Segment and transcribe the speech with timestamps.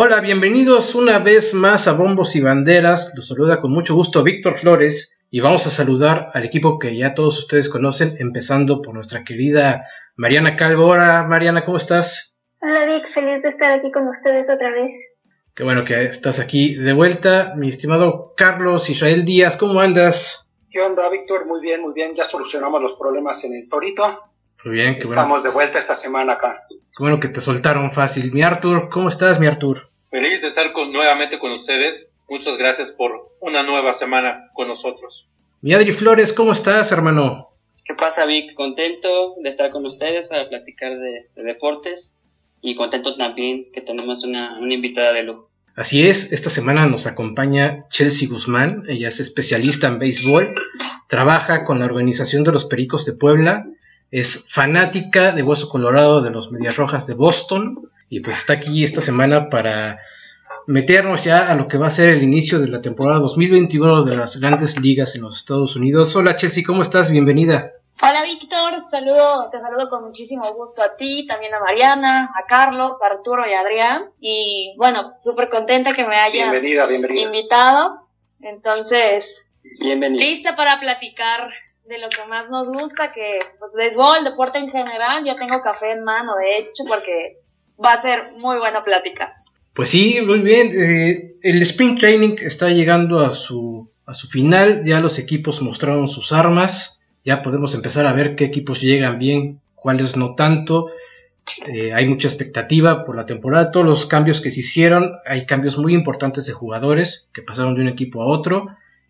[0.00, 3.14] Hola, bienvenidos una vez más a Bombos y Banderas.
[3.16, 7.14] Los saluda con mucho gusto Víctor Flores y vamos a saludar al equipo que ya
[7.14, 10.86] todos ustedes conocen, empezando por nuestra querida Mariana Calvo.
[10.86, 12.36] Hola, Mariana, ¿cómo estás?
[12.60, 15.16] Hola, Vic, feliz de estar aquí con ustedes otra vez.
[15.52, 17.54] Qué bueno que estás aquí de vuelta.
[17.56, 20.46] Mi estimado Carlos Israel Díaz, ¿cómo andas?
[20.70, 21.44] ¿Qué onda, Víctor?
[21.46, 22.14] Muy bien, muy bien.
[22.14, 24.30] Ya solucionamos los problemas en el Torito.
[24.64, 26.66] Muy bien, qué Estamos de vuelta esta semana acá.
[26.68, 28.32] Qué bueno que te soltaron fácil.
[28.32, 29.87] Mi Artur, ¿cómo estás, mi Artur?
[30.10, 32.12] Feliz de estar nuevamente con ustedes.
[32.28, 35.28] Muchas gracias por una nueva semana con nosotros.
[35.60, 37.50] Mi Adri Flores, ¿cómo estás, hermano?
[37.84, 38.54] ¿Qué pasa, Vic?
[38.54, 42.26] Contento de estar con ustedes para platicar de, deportes
[42.62, 45.50] y contento también que tenemos una, una invitada de lujo.
[45.76, 50.54] Así es, esta semana nos acompaña Chelsea Guzmán, ella es especialista en béisbol,
[51.08, 53.62] trabaja con la Organización de los Pericos de Puebla
[54.10, 57.76] es fanática de Hueso Colorado de los Medias Rojas de Boston
[58.08, 60.00] y pues está aquí esta semana para
[60.66, 64.16] meternos ya a lo que va a ser el inicio de la temporada 2021 de
[64.16, 66.14] las grandes ligas en los Estados Unidos.
[66.16, 67.10] Hola Chelsea, ¿cómo estás?
[67.10, 67.72] Bienvenida.
[68.00, 73.02] Hola Víctor, saludo, te saludo con muchísimo gusto a ti, también a Mariana, a Carlos,
[73.02, 74.02] a Arturo y a Adrián.
[74.20, 78.08] Y bueno, súper contenta que me hayan invitado.
[78.40, 80.24] Entonces, bienvenida.
[80.24, 81.50] lista para platicar
[81.86, 85.90] de lo que más nos gusta, que pues béisbol, deporte en general, ya tengo café
[85.90, 87.40] en mano, de hecho, porque
[87.82, 89.42] va a ser muy buena plática.
[89.72, 90.72] Pues sí, muy bien.
[90.74, 96.08] Eh, el Spring Training está llegando a su, a su final, ya los equipos mostraron
[96.08, 100.88] sus armas, ya podemos empezar a ver qué equipos llegan bien, cuáles no tanto.
[101.66, 105.76] Eh, hay mucha expectativa por la temporada, todos los cambios que se hicieron, hay cambios
[105.76, 108.68] muy importantes de jugadores que pasaron de un equipo a otro.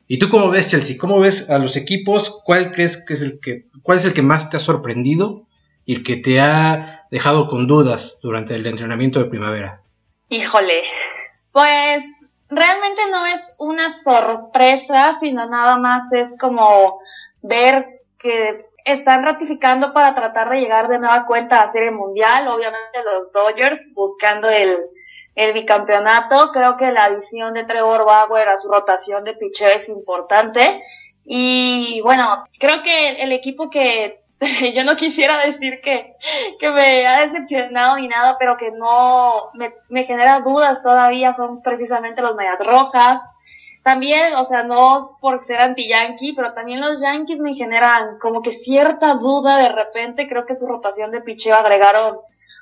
[0.08, 0.96] ¿Y tú cómo ves, Chelsea?
[0.98, 2.40] ¿Cómo ves a los equipos?
[2.44, 5.46] ¿Cuál crees que es el que, cuál es el que más te ha sorprendido
[5.84, 9.82] y el que te ha dejado con dudas durante el entrenamiento de primavera?
[10.28, 10.82] Híjole,
[11.52, 17.00] pues realmente no es una sorpresa, sino nada más es como
[17.42, 22.48] ver que están ratificando para tratar de llegar de nueva cuenta a Serie Mundial.
[22.48, 24.78] Obviamente los Dodgers buscando el,
[25.34, 26.50] el bicampeonato.
[26.52, 30.80] Creo que la adición de Trevor Bauer a su rotación de picheo es importante.
[31.24, 34.22] Y bueno, creo que el equipo que
[34.74, 36.16] yo no quisiera decir que,
[36.58, 41.62] que me ha decepcionado ni nada, pero que no me, me genera dudas todavía son
[41.62, 43.20] precisamente los Medias Rojas.
[43.82, 48.52] También, o sea, no por ser anti-yankee, pero también los Yankees me generan como que
[48.52, 50.28] cierta duda de repente.
[50.28, 52.18] Creo que su rotación de picheo agregaron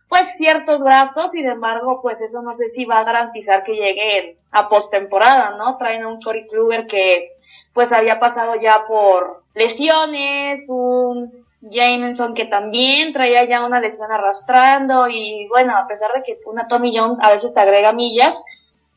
[0.08, 4.36] pues ciertos brazos, sin embargo, pues eso no sé si va a garantizar que lleguen
[4.52, 5.76] a postemporada, ¿no?
[5.78, 7.34] Traen a un Cory Kluber que
[7.72, 15.08] pues había pasado ya por lesiones, un Jameson que también traía ya una lesión arrastrando
[15.08, 18.40] y bueno, a pesar de que una Tommy a veces te agrega millas,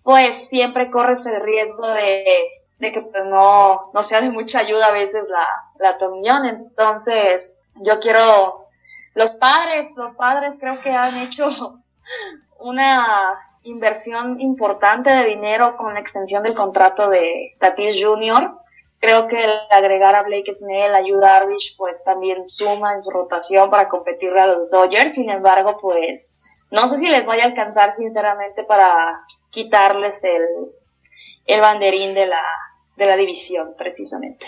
[0.04, 2.24] pues siempre corres el riesgo de,
[2.80, 5.48] de que pues, no, no sea de mucha ayuda a veces la,
[5.78, 5.98] la.
[6.50, 8.68] Entonces, yo quiero
[9.16, 11.46] los padres, los padres creo que han hecho
[12.60, 13.06] una
[13.64, 18.59] inversión importante de dinero con la extensión del contrato de Tatis Jr.
[19.00, 23.12] Creo que el agregar a Blake Snell, ayuda a Darvish, pues también suma en su
[23.12, 25.14] rotación para competirle a los Dodgers.
[25.14, 26.34] Sin embargo, pues
[26.72, 29.22] no sé si les vaya a alcanzar sinceramente para
[29.52, 30.44] quitarles el,
[31.46, 32.44] el banderín de la,
[32.98, 34.48] de la división, precisamente.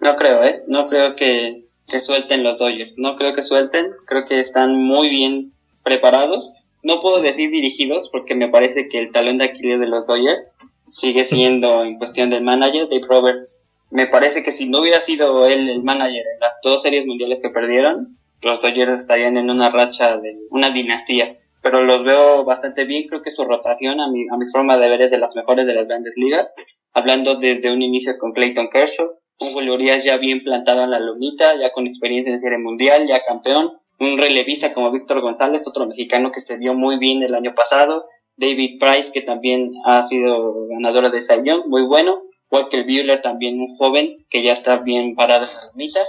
[0.00, 0.64] No creo, ¿eh?
[0.66, 2.98] No creo que que suelten los Dodgers.
[2.98, 5.52] No creo que suelten, creo que están muy bien
[5.82, 6.64] preparados.
[6.82, 10.56] No puedo decir dirigidos porque me parece que el talón de Aquiles de los Dodgers
[10.90, 13.61] sigue siendo en cuestión del manager, Dave Roberts.
[13.92, 17.40] Me parece que si no hubiera sido él el manager en las dos series mundiales
[17.40, 21.38] que perdieron, los Dodgers estarían en una racha de una dinastía.
[21.60, 24.88] Pero los veo bastante bien, creo que su rotación a mi, a mi forma de
[24.88, 26.56] ver es de las mejores de las grandes ligas.
[26.94, 31.60] Hablando desde un inicio con Clayton Kershaw, un Julio ya bien plantado en la lomita,
[31.60, 33.72] ya con experiencia en Serie Mundial, ya campeón.
[34.00, 38.06] Un relevista como Víctor González, otro mexicano que se vio muy bien el año pasado.
[38.36, 42.22] David Price, que también ha sido ganadora de Cy muy bueno.
[42.52, 46.00] Walker Buehler, también un joven que ya está bien parado en la lomita.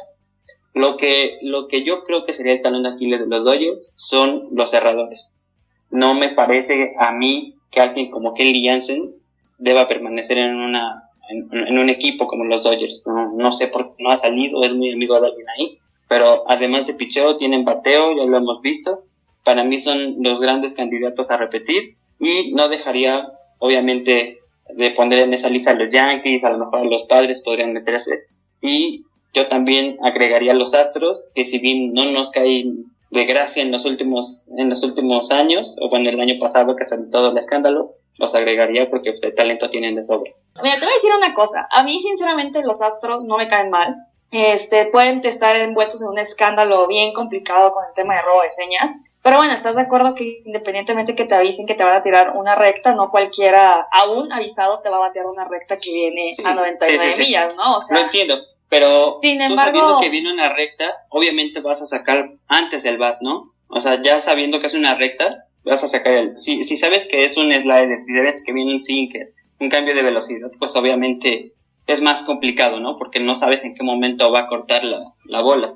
[0.73, 3.93] Lo que, lo que yo creo que sería el talón de Aquiles de los Dodgers
[3.95, 5.45] son los cerradores.
[5.89, 9.15] No me parece a mí que alguien como Kelly Jansen
[9.57, 13.05] deba permanecer en una en, un equipo como los Dodgers.
[13.07, 15.73] No, sé por qué no ha salido, es muy amigo de alguien ahí.
[16.09, 19.05] Pero además de picheo, tienen bateo, ya lo hemos visto.
[19.43, 21.95] Para mí son los grandes candidatos a repetir.
[22.19, 24.39] Y no dejaría, obviamente,
[24.69, 28.27] de poner en esa lista a los Yankees, a lo mejor los padres podrían meterse.
[28.61, 33.71] Y yo también agregaría los Astros, que si bien no nos caen de gracia en
[33.71, 37.37] los últimos, en los últimos años, o bueno, el año pasado que salió todo el
[37.37, 40.31] escándalo, los agregaría porque pues, talento tienen de sobra.
[40.61, 41.67] Mira, te voy a decir una cosa.
[41.71, 44.07] A mí, sinceramente, los Astros no me caen mal.
[44.31, 48.51] Este, pueden estar envueltos en un escándalo bien complicado con el tema de robo de
[48.51, 49.03] señas.
[49.23, 52.33] Pero bueno, ¿estás de acuerdo que independientemente que te avisen que te van a tirar
[52.35, 56.53] una recta, no cualquiera, aún avisado, te va a batear una recta que viene a
[56.53, 57.77] 99 millas, ¿no?
[57.77, 58.37] O sea, Lo entiendo,
[58.67, 63.19] pero sin tú sabiendo que viene una recta, obviamente vas a sacar antes el bat,
[63.21, 63.53] ¿no?
[63.69, 66.37] O sea, ya sabiendo que es una recta, vas a sacar el...
[66.37, 69.95] Si, si sabes que es un slider, si sabes que viene un sinker, un cambio
[69.95, 71.53] de velocidad, pues obviamente
[71.87, 72.97] es más complicado, ¿no?
[72.97, 75.75] Porque no sabes en qué momento va a cortar la, la bola.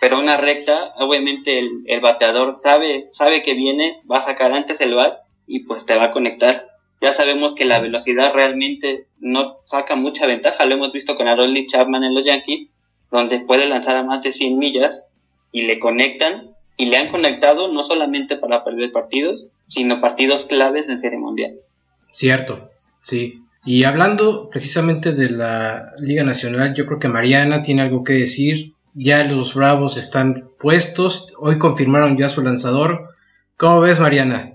[0.00, 4.80] Pero una recta, obviamente el, el, bateador sabe, sabe que viene, va a sacar antes
[4.80, 6.68] el bat y pues te va a conectar.
[7.00, 11.66] Ya sabemos que la velocidad realmente no saca mucha ventaja, lo hemos visto con Aroldis
[11.68, 12.74] Chapman en los Yankees,
[13.10, 15.14] donde puede lanzar a más de 100 millas
[15.52, 20.88] y le conectan y le han conectado no solamente para perder partidos, sino partidos claves
[20.90, 21.54] en Serie Mundial.
[22.12, 22.70] Cierto,
[23.02, 23.42] sí.
[23.64, 28.74] Y hablando precisamente de la Liga Nacional, yo creo que Mariana tiene algo que decir.
[28.98, 31.30] Ya los Bravos están puestos.
[31.38, 33.10] Hoy confirmaron ya su lanzador.
[33.58, 34.54] ¿Cómo ves, Mariana?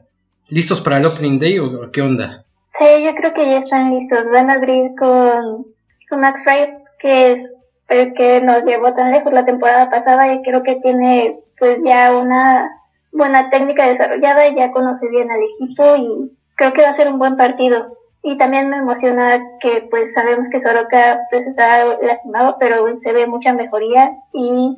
[0.49, 2.43] ¿Listos para el Opening Day o qué onda?
[2.73, 4.31] Sí, yo creo que ya están listos.
[4.31, 5.67] Van a abrir con,
[6.09, 7.53] con Max Fried, que es
[7.87, 12.17] el que nos llevó tan lejos la temporada pasada y creo que tiene pues ya
[12.17, 12.67] una
[13.11, 17.19] buena técnica desarrollada, ya conoce bien al equipo y creo que va a ser un
[17.19, 17.95] buen partido.
[18.23, 23.25] Y también me emociona que pues sabemos que Soroka pues está lastimado, pero se ve
[23.25, 24.75] mucha mejoría y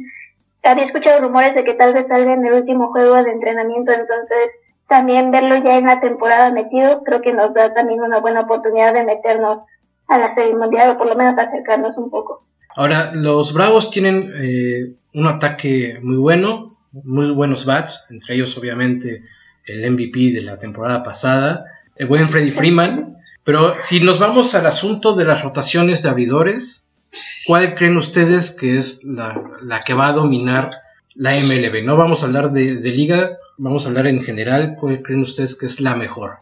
[0.64, 4.64] había escuchado rumores de que tal vez salga en el último juego de entrenamiento, entonces
[4.88, 8.94] también verlo ya en la temporada metido creo que nos da también una buena oportunidad
[8.94, 12.46] de meternos a la serie mundial o por lo menos acercarnos un poco.
[12.76, 19.24] Ahora, los Bravos tienen eh, un ataque muy bueno, muy buenos bats, entre ellos obviamente
[19.66, 21.66] el MVP de la temporada pasada,
[21.96, 26.84] el buen Freddy Freeman, pero si nos vamos al asunto de las rotaciones de abridores,
[27.46, 30.72] ¿cuál creen ustedes que es la, que va a dominar
[31.16, 31.84] la MLB?
[31.84, 34.78] No vamos a hablar de, liga, vamos a hablar en general.
[34.80, 36.38] ¿Cuál creen ustedes que es la mejor?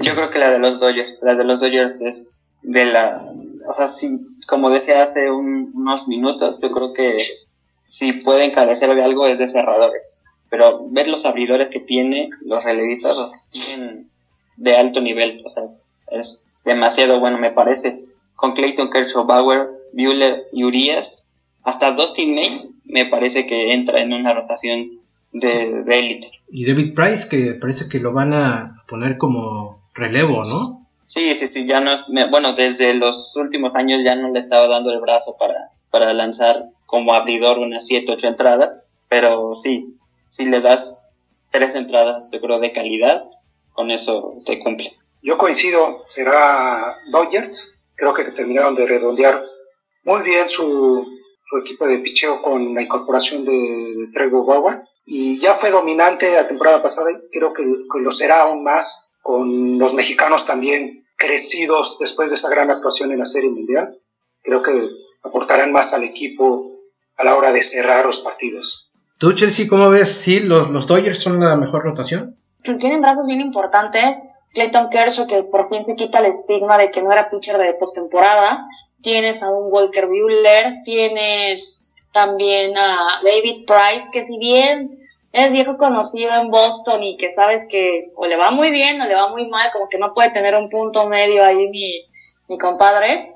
[0.00, 1.22] Yo creo que la de los Dodgers.
[1.24, 3.22] La de los Dodgers es de la...
[3.66, 4.08] O sea, sí,
[4.48, 7.18] como decía hace unos minutos, yo creo que
[7.82, 10.24] si pueden carecer de algo es de cerradores.
[10.50, 14.10] Pero ver los abridores que tiene, los relevistas, los tienen
[14.56, 15.42] de alto nivel.
[15.44, 15.64] O sea,
[16.14, 18.00] es demasiado bueno, me parece.
[18.34, 24.12] Con Clayton Kershaw, Bauer, Bueller y Urias, hasta Dustin May me parece que entra en
[24.12, 25.00] una rotación
[25.32, 26.28] de, élite.
[26.50, 30.86] Y David Price, que parece que lo van a poner como relevo, ¿no?
[31.06, 34.68] Sí, sí, sí, ya no es, bueno, desde los últimos años ya no le estaba
[34.68, 39.96] dando el brazo para, para lanzar como abridor unas 7, 8 entradas, pero sí,
[40.28, 41.02] si le das
[41.50, 43.24] tres entradas, creo, de calidad,
[43.72, 44.90] con eso te cumple.
[45.24, 47.82] Yo coincido, será Dodgers.
[47.96, 49.42] Creo que terminaron de redondear
[50.04, 51.06] muy bien su,
[51.46, 54.82] su equipo de picheo con la incorporación de, de Trevor Bauer.
[55.06, 59.16] Y ya fue dominante la temporada pasada y creo que, que lo será aún más
[59.22, 63.98] con los mexicanos también crecidos después de esa gran actuación en la Serie Mundial.
[64.42, 64.90] Creo que
[65.22, 66.80] aportarán más al equipo
[67.16, 68.90] a la hora de cerrar los partidos.
[69.16, 70.10] ¿Tú, Chelsea, cómo ves?
[70.10, 72.36] ¿Sí, los, los Dodgers son la mejor rotación?
[72.62, 77.02] Tienen brazos bien importantes Clayton Kershaw, que por fin se quita el estigma de que
[77.02, 78.66] no era pitcher de postemporada.
[79.02, 85.76] Tienes a un Walker Buehler, tienes también a David Price, que si bien es viejo
[85.76, 89.28] conocido en Boston y que sabes que o le va muy bien o le va
[89.28, 92.06] muy mal, como que no puede tener un punto medio ahí mi,
[92.48, 93.30] mi compadre.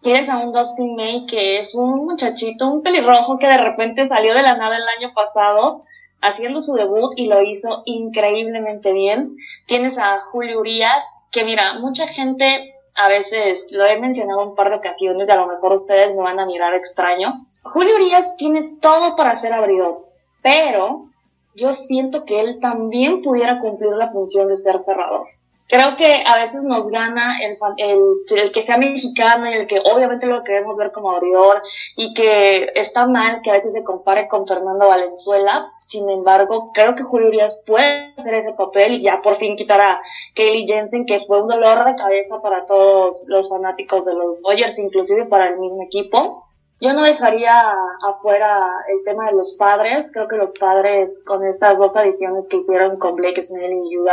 [0.00, 4.32] Tienes a un Dustin May que es un muchachito, un pelirrojo que de repente salió
[4.32, 5.84] de la nada el año pasado
[6.20, 9.30] haciendo su debut y lo hizo increíblemente bien.
[9.66, 14.70] Tienes a Julio Urias, que mira, mucha gente a veces lo he mencionado un par
[14.70, 17.46] de ocasiones y a lo mejor ustedes me van a mirar extraño.
[17.62, 20.08] Julio Urias tiene todo para ser abridor,
[20.42, 21.10] pero
[21.54, 25.26] yo siento que él también pudiera cumplir la función de ser cerrador
[25.68, 30.26] creo que a veces nos gana el, el, que sea mexicano y el que obviamente
[30.26, 31.62] lo queremos ver como abridor
[31.96, 35.72] y que está mal que a veces se compare con Fernando Valenzuela.
[35.82, 39.80] Sin embargo, creo que Julio Urias puede hacer ese papel y ya por fin quitar
[39.80, 40.00] a
[40.34, 44.78] Kaylee Jensen, que fue un dolor de cabeza para todos los fanáticos de los Dodgers,
[44.78, 46.44] inclusive para el mismo equipo.
[46.78, 47.72] Yo no dejaría
[48.06, 50.10] afuera el tema de los padres.
[50.12, 54.04] Creo que los padres, con estas dos adiciones que hicieron con Blake Snell y Yu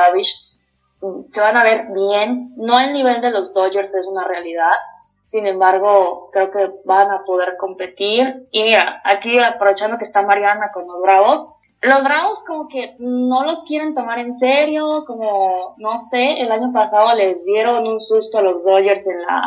[1.26, 2.54] se van a ver bien.
[2.58, 4.76] No el nivel de los Dodgers es una realidad.
[5.24, 8.48] Sin embargo, creo que van a poder competir.
[8.52, 13.44] Y mira, aquí aprovechando que está Mariana con los Bravos, los Bravos como que no
[13.44, 18.40] los quieren tomar en serio, como, no sé, el año pasado les dieron un susto
[18.40, 19.42] a los Dodgers en la,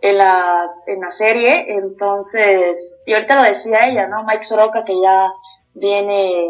[0.00, 4.24] en la, en la serie, entonces, y ahorita lo decía ella, ¿no?
[4.24, 5.30] Mike Soroka que ya
[5.74, 6.46] viene,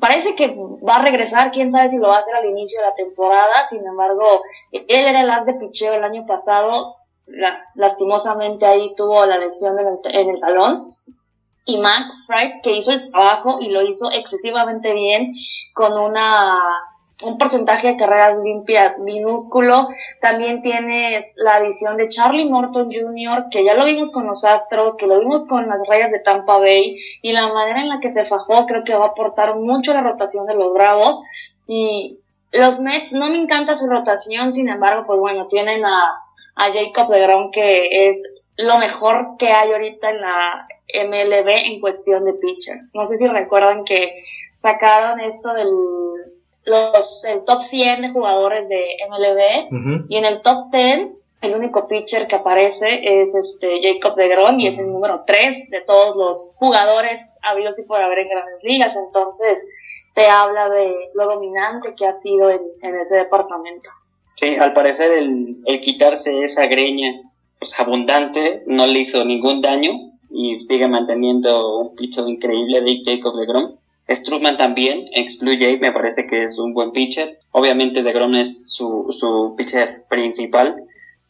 [0.00, 2.86] parece que va a regresar, quién sabe si lo va a hacer al inicio de
[2.86, 6.96] la temporada, sin embargo, él era el as de picheo el año pasado,
[7.74, 10.82] lastimosamente ahí tuvo la lesión en el, en el talón,
[11.66, 15.32] y Max Wright que hizo el trabajo y lo hizo excesivamente bien
[15.72, 16.58] con una
[17.24, 19.88] un porcentaje de carreras limpias minúsculo.
[20.20, 24.96] También tienes la adición de Charlie Morton Jr., que ya lo vimos con los Astros,
[24.96, 28.10] que lo vimos con las rayas de Tampa Bay, y la manera en la que
[28.10, 31.22] se fajó creo que va a aportar mucho la rotación de los Bravos.
[31.66, 32.18] Y
[32.52, 36.22] los Mets, no me encanta su rotación, sin embargo, pues bueno, tienen a,
[36.56, 38.22] a Jacob DeGrom, que es
[38.56, 42.92] lo mejor que hay ahorita en la MLB en cuestión de pitchers.
[42.94, 44.22] No sé si recuerdan que
[44.56, 45.68] sacaron esto del
[46.64, 51.10] los, el top 100 de jugadores de MLB y en el top 10
[51.44, 55.82] el único pitcher que aparece es este Jacob DeGrom y es el número 3 de
[55.82, 58.96] todos los jugadores habidos y por haber en grandes ligas.
[58.96, 59.62] Entonces
[60.14, 62.62] te habla de lo dominante que ha sido en,
[63.00, 63.90] ese departamento.
[64.36, 67.20] Sí, al parecer el, el quitarse esa greña
[67.58, 73.36] pues, abundante no le hizo ningún daño y sigue manteniendo un picho increíble de Jacob
[73.36, 73.76] DeGrom.
[74.08, 77.38] Strutman también, ex Blue Jay, me parece que es un buen pitcher.
[77.52, 80.84] Obviamente DeGrom es su, su pitcher principal.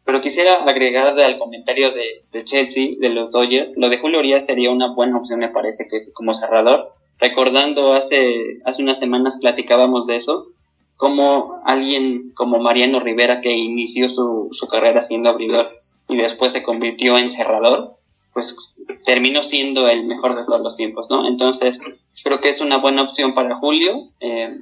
[0.04, 4.44] Pero quisiera agregar al comentario de, de, Chelsea, de los Dodgers, lo de Julio Urias
[4.44, 6.92] sería una buena opción, me parece, que como cerrador.
[7.18, 10.48] Recordando hace, hace unas semanas platicábamos de eso,
[10.96, 15.70] como alguien como Mariano Rivera, que inició su, su carrera siendo abridor
[16.08, 17.96] y después se convirtió en cerrador,
[18.34, 21.26] pues terminó siendo el mejor de todos los tiempos, ¿no?
[21.26, 21.80] Entonces,
[22.24, 24.08] creo que es una buena opción para Julio.
[24.20, 24.52] Eh,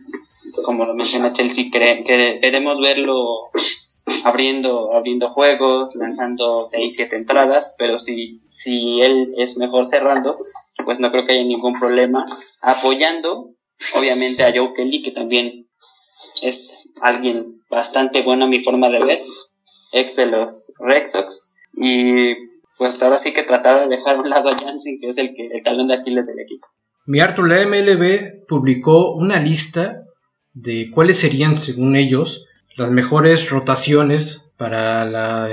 [0.64, 3.50] como lo menciona Chelsea, queremos verlo
[4.24, 10.36] abriendo, abriendo juegos, lanzando 6, 7 entradas, pero si, si él es mejor cerrando,
[10.84, 12.26] pues no creo que haya ningún problema.
[12.62, 13.54] Apoyando,
[13.96, 15.66] obviamente, a Joe Kelly, que también
[16.42, 19.18] es alguien bastante bueno a mi forma de ver,
[19.92, 21.54] ex de los Red Sox.
[21.74, 25.18] Y pues ahora sí que tratar de dejar a un lado a Jansen, que es
[25.18, 26.68] el, que, el talón de Aquiles del equipo.
[27.06, 30.04] Mi Arthur, la MLB publicó una lista
[30.52, 35.48] de cuáles serían, según ellos, las mejores rotaciones para la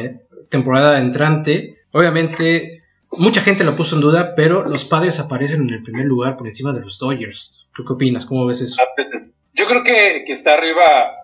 [0.50, 1.78] temporada entrante.
[1.92, 2.84] Obviamente,
[3.18, 6.48] mucha gente lo puso en duda, pero los padres aparecen en el primer lugar por
[6.48, 7.68] encima de los Dodgers.
[7.76, 8.26] ¿Tú qué opinas?
[8.26, 8.76] ¿Cómo ves eso?
[8.80, 10.84] Ah, pues, yo creo que, que está arriba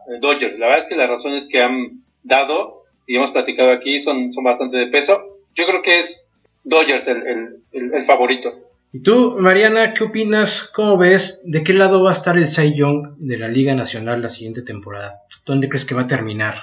[0.09, 0.57] eh, Dodgers.
[0.57, 4.43] La verdad es que las razones que han dado y hemos platicado aquí son, son
[4.43, 6.31] bastante de peso yo creo que es
[6.63, 8.53] Dodgers el, el, favorito.
[8.91, 10.69] ¿Y tú, Mariana, qué opinas?
[10.73, 11.41] ¿Cómo ves?
[11.45, 14.61] ¿De qué lado va a estar el Cy Young de la Liga Nacional la siguiente
[14.61, 15.23] temporada?
[15.45, 16.55] ¿Dónde crees que va a terminar?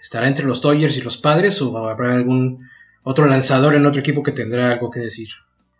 [0.00, 2.68] ¿Estará entre los Dodgers y los Padres o habrá algún
[3.02, 5.28] otro lanzador en otro equipo que tendrá algo que decir?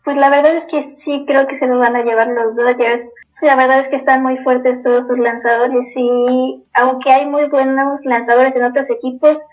[0.05, 3.09] Pues la verdad es que sí creo que se lo van a llevar los Dodgers.
[3.43, 8.05] La verdad es que están muy fuertes todos sus lanzadores y aunque hay muy buenos
[8.05, 9.47] lanzadores en otros equipos,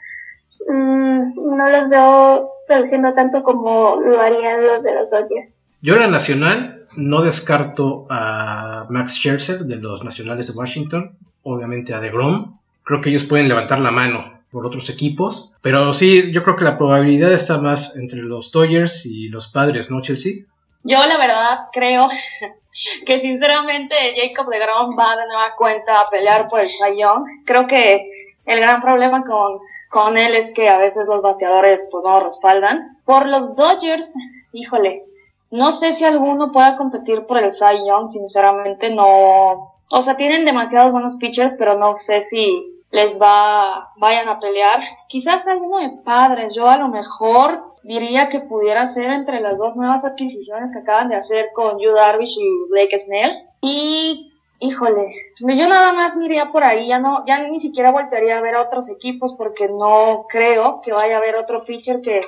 [0.68, 5.58] mmm, no los veo produciendo tanto como lo harían los de los Dodgers.
[5.82, 11.94] Yo en la nacional no descarto a Max Scherzer de los Nacionales de Washington, obviamente
[11.94, 12.60] a DeGrom.
[12.84, 16.64] Creo que ellos pueden levantar la mano por otros equipos, pero sí, yo creo que
[16.64, 20.46] la probabilidad está más entre los Dodgers y los Padres, ¿no, Chelsea?
[20.84, 22.08] Yo la verdad creo
[23.06, 27.26] que sinceramente Jacob DeGrom va de nueva cuenta a pelear por el Young.
[27.46, 28.10] Creo que
[28.48, 29.60] el gran problema con,
[29.92, 32.98] con él es que a veces los bateadores pues no respaldan.
[33.06, 34.14] Por los Dodgers,
[34.54, 35.06] híjole,
[35.52, 39.76] no sé si alguno pueda competir por el Cy Young, sinceramente no.
[39.92, 42.48] O sea, tienen demasiados buenos pitchers, pero no sé si
[42.90, 44.80] les va, vayan a pelear.
[45.10, 49.76] Quizás alguno de padres, yo a lo mejor diría que pudiera ser entre las dos
[49.76, 53.34] nuevas adquisiciones que acaban de hacer con Yu Darvish y Blake Snell.
[53.62, 55.08] Y Híjole,
[55.40, 58.62] yo nada más miraría por ahí, ya no, ya ni siquiera voltearía a ver a
[58.62, 62.22] otros equipos porque no creo que vaya a haber otro pitcher que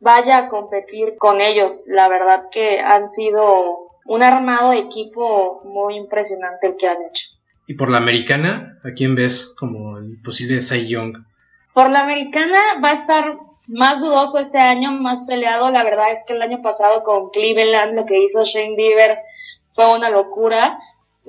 [0.00, 1.84] vaya a competir con ellos.
[1.86, 7.28] La verdad que han sido un armado de equipo muy impresionante el que han hecho.
[7.68, 8.80] ¿Y por la americana?
[8.82, 11.18] ¿A quién ves como el posible Cy Young?
[11.72, 15.70] Por la americana va a estar más dudoso este año, más peleado.
[15.70, 19.18] La verdad es que el año pasado con Cleveland lo que hizo Shane Bieber
[19.68, 20.80] fue una locura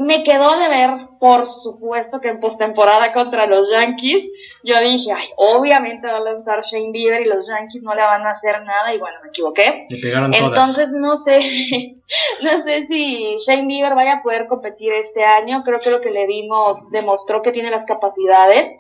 [0.02, 5.26] me quedó de ver, por supuesto que en postemporada contra los Yankees, yo dije, ay,
[5.38, 8.94] obviamente va a lanzar Shane Bieber y los Yankees no le van a hacer nada,
[8.94, 9.88] y bueno, me equivoqué.
[9.90, 11.40] Entonces no sé,
[12.42, 16.12] no sé si Shane Bieber vaya a poder competir este año, creo que lo que
[16.12, 18.76] le vimos demostró que tiene las capacidades,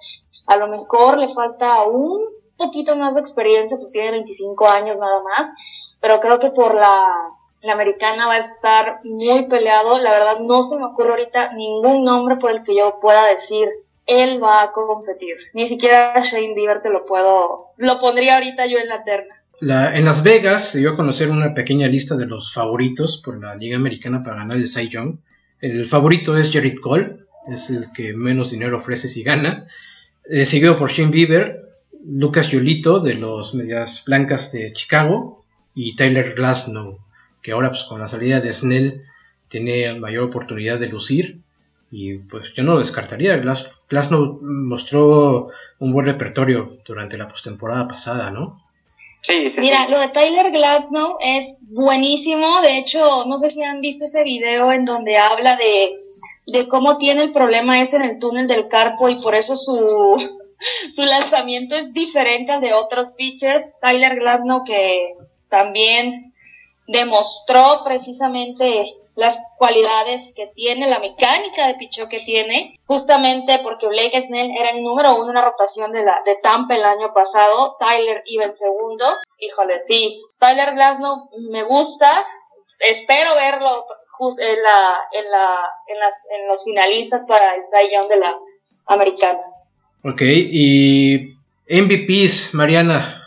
[0.47, 2.25] a lo mejor le falta un
[2.57, 5.51] poquito más de experiencia, porque tiene 25 años nada más,
[6.01, 9.99] pero creo que por la la americana va a estar muy peleado.
[9.99, 13.67] La verdad no se me ocurre ahorita ningún nombre por el que yo pueda decir
[14.07, 15.37] él va a competir.
[15.53, 19.35] Ni siquiera Shane Bieber te lo puedo, lo pondría ahorita yo en la terna.
[19.95, 23.55] En Las Vegas se dio a conocer una pequeña lista de los favoritos por la
[23.55, 25.17] Liga Americana para ganar el Cy Young.
[25.61, 29.67] El favorito es Jared Cole, es el que menos dinero ofrece si gana.
[30.25, 31.55] Eh, seguido por Shane Bieber,
[32.03, 35.43] Lucas Yolito de los Medias Blancas de Chicago
[35.75, 36.97] y Tyler Glasnow
[37.41, 39.03] que ahora pues con la salida de Snell
[39.47, 41.41] tiene mayor oportunidad de lucir
[41.91, 43.37] y pues yo no lo descartaría.
[43.37, 48.61] Glass, Glasnow mostró un buen repertorio durante la postemporada pasada, ¿no?
[49.21, 52.47] Sí, sí, Mira, lo de Tyler Glasnow es buenísimo.
[52.61, 55.99] De hecho, no sé si han visto ese video en donde habla de,
[56.47, 60.13] de cómo tiene el problema ese en el túnel del carpo y por eso su,
[60.93, 63.79] su lanzamiento es diferente al de otros pitchers.
[63.79, 65.13] Tyler Glasnow que
[65.49, 66.30] también
[66.87, 68.85] demostró precisamente
[69.15, 74.69] las cualidades que tiene, la mecánica de picheo que tiene, justamente porque Blake Snell era
[74.69, 78.45] el número uno en la rotación de, la, de Tampa el año pasado, Tyler iba
[78.45, 79.05] en segundo,
[79.39, 82.09] híjole, sí, Tyler Glasnow me gusta,
[82.79, 83.85] espero verlo
[84.39, 85.57] en, la, en, la,
[85.87, 88.33] en, las, en los finalistas para el Cy Young de la
[88.87, 89.39] americana.
[90.03, 91.35] Ok, y
[91.69, 93.20] MVPs, Mariana,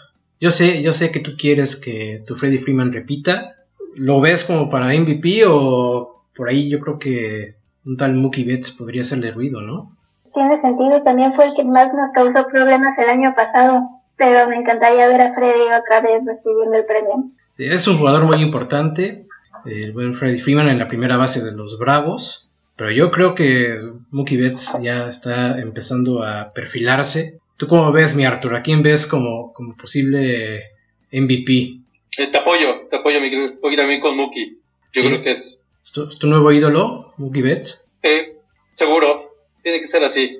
[0.44, 3.54] yo sé, yo sé que tú quieres que tu Freddy Freeman repita.
[3.94, 7.54] ¿Lo ves como para MVP o por ahí yo creo que
[7.86, 9.97] un tal Mookie Betts podría hacerle ruido, ¿no?
[10.34, 13.88] Tiene sentido, también fue el que más nos causó problemas el año pasado,
[14.19, 17.30] pero me encantaría ver a Freddy otra vez recibiendo el premio.
[17.56, 19.26] Sí, es un jugador muy importante,
[19.64, 23.80] el buen Freddy Freeman en la primera base de los Bravos, pero yo creo que
[24.10, 28.56] Mookie Betts ya está empezando a perfilarse ¿Tú cómo ves, mi Arthur?
[28.56, 30.73] ¿A quién ves como, como posible
[31.12, 31.78] MVP?
[32.19, 34.58] Eh, te apoyo, te apoyo, mi querido, también con Mookie.
[34.93, 35.69] Yo creo que es...
[35.84, 37.86] ¿Es tu, nuevo ídolo, Mookie Betts?
[38.02, 38.38] Eh,
[38.75, 40.38] seguro, tiene que ser así.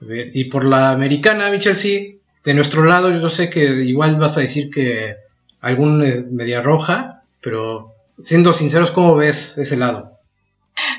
[0.00, 4.40] Y por la americana, Michel, sí, de nuestro lado yo sé que igual vas a
[4.40, 5.16] decir que
[5.60, 5.98] algún
[6.32, 10.11] media roja, pero siendo sinceros, ¿cómo ves ese lado?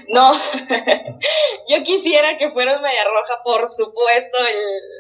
[0.10, 0.32] No,
[1.68, 4.56] yo quisiera que fuera media roja, por supuesto, el,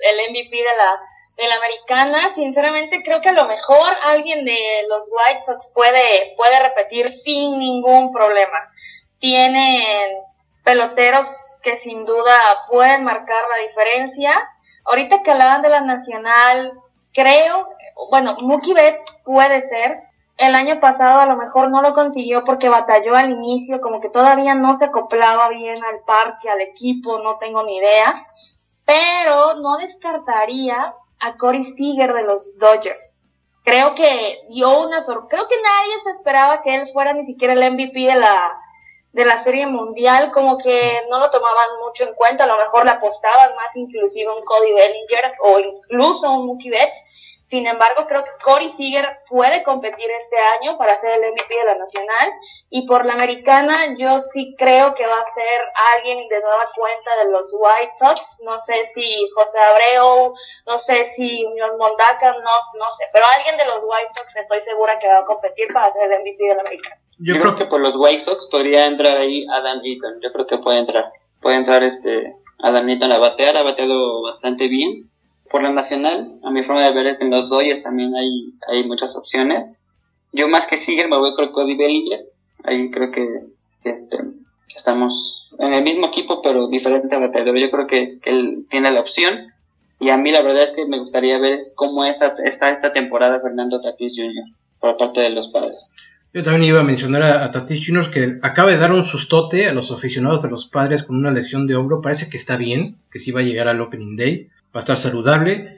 [0.10, 1.00] el MVP de la,
[1.38, 2.30] de la americana.
[2.34, 4.58] Sinceramente, creo que a lo mejor alguien de
[4.90, 8.72] los White Sox puede, puede repetir sin ningún problema.
[9.20, 10.18] Tienen
[10.64, 14.32] peloteros que sin duda pueden marcar la diferencia.
[14.86, 16.74] Ahorita que hablaban de la nacional,
[17.14, 17.70] creo,
[18.10, 20.02] bueno, Mookie Betts puede ser,
[20.38, 24.10] el año pasado a lo mejor no lo consiguió porque batalló al inicio, como que
[24.10, 28.12] todavía no se acoplaba bien al parque, al equipo, no tengo ni idea.
[28.86, 33.28] Pero no descartaría a Corey Seager de los Dodgers.
[33.64, 35.28] Creo que dio una sorpresa.
[35.30, 38.60] Creo que nadie se esperaba que él fuera ni siquiera el MVP de la,
[39.14, 42.84] de la Serie Mundial, como que no lo tomaban mucho en cuenta, a lo mejor
[42.84, 47.06] le apostaban más inclusive un Cody Bellinger o incluso un Mookie Betts
[47.54, 51.66] sin embargo, creo que Corey Seager puede competir este año para ser el MVP de
[51.66, 52.32] la nacional.
[52.72, 55.62] Y por la americana, yo sí creo que va a ser
[55.96, 58.42] alguien de nueva cuenta de los White Sox.
[58.44, 60.34] No sé si José Abreu,
[60.66, 63.04] no sé si Unión Mondaca, no, no sé.
[63.14, 66.22] Pero alguien de los White Sox estoy segura que va a competir para ser el
[66.22, 67.00] MVP de la americana.
[67.20, 70.20] Yo, creo que por los White Sox podría entrar ahí Adam Eaton.
[70.24, 71.14] Yo creo que puede entrar.
[71.40, 73.56] Puede entrar este Adam Eaton a batear.
[73.58, 75.13] Ha bateado bastante bien
[75.54, 79.16] por la nacional, a mi forma de ver, en los Dodgers también hay, hay muchas
[79.16, 79.86] opciones.
[80.32, 82.22] Yo más que Seager me voy con Cody Bellinger.
[82.64, 83.24] Ahí creo que,
[83.84, 84.18] este,
[84.68, 89.54] estamos en el mismo equipo, pero diferente la Yo creo que, él tiene la opción.
[90.00, 93.40] Y a mí la verdad es que me gustaría ver cómo está, está esta temporada
[93.40, 94.56] Fernando Tatis Jr.
[94.80, 95.94] por parte de los padres.
[96.34, 98.10] Yo también iba a mencionar a, a, Tatis Jr.
[98.10, 101.68] que acaba de dar un sustote a los aficionados de los padres con una lesión
[101.68, 102.02] de hombro.
[102.02, 104.98] Parece que está bien, que sí va a llegar al Opening Day va a estar
[104.98, 105.78] saludable.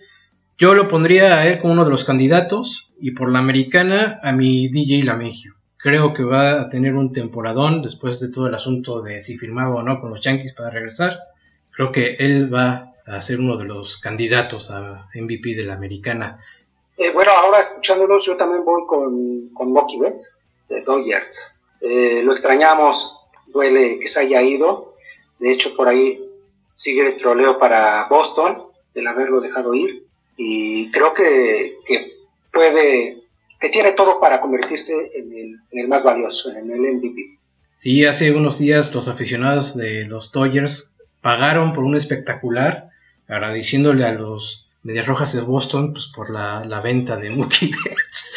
[0.57, 4.31] Yo lo pondría a él como uno de los candidatos y por la americana a
[4.31, 5.55] mi DJ Lamegio.
[5.77, 9.75] Creo que va a tener un temporadón después de todo el asunto de si firmaba
[9.75, 11.17] o no con los Yankees para regresar.
[11.75, 16.31] Creo que él va a ser uno de los candidatos a MVP de la americana.
[16.97, 21.59] Eh, bueno, ahora escuchándolos, yo también voy con, con Mocky Betts de Dodgers.
[21.81, 24.95] Eh, lo extrañamos, duele que se haya ido
[25.39, 26.19] De hecho, por ahí
[26.71, 28.64] sigue el troleo para Boston,
[28.95, 30.05] el haberlo dejado ir.
[30.37, 32.17] Y creo que, que
[32.51, 33.21] puede,
[33.59, 37.37] que tiene todo para convertirse en el, en el más valioso, en el MVP.
[37.77, 42.73] Sí, hace unos días los aficionados de los Dodgers pagaron por un espectacular,
[43.27, 48.31] agradeciéndole a los Medias Rojas de Boston pues, por la, la venta de Mookie Betts.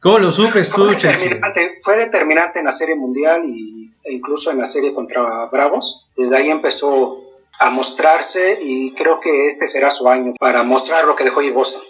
[0.00, 4.50] ¿Cómo lo sufres tú, fue determinante, fue determinante en la Serie Mundial y, e incluso
[4.50, 6.06] en la serie contra Bravos.
[6.16, 7.20] Desde ahí empezó
[7.60, 11.52] a mostrarse y creo que este será su año para mostrar lo que dejó ir
[11.52, 11.82] Boston.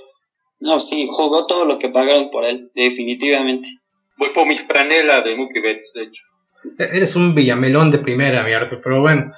[0.60, 3.68] No, sí, jugó todo lo que pagaron por él, definitivamente.
[4.18, 6.22] Voy por mi franela de Mookie Betts, de hecho.
[6.78, 9.32] Eres un villamelón de primera, mi Arthur, pero bueno.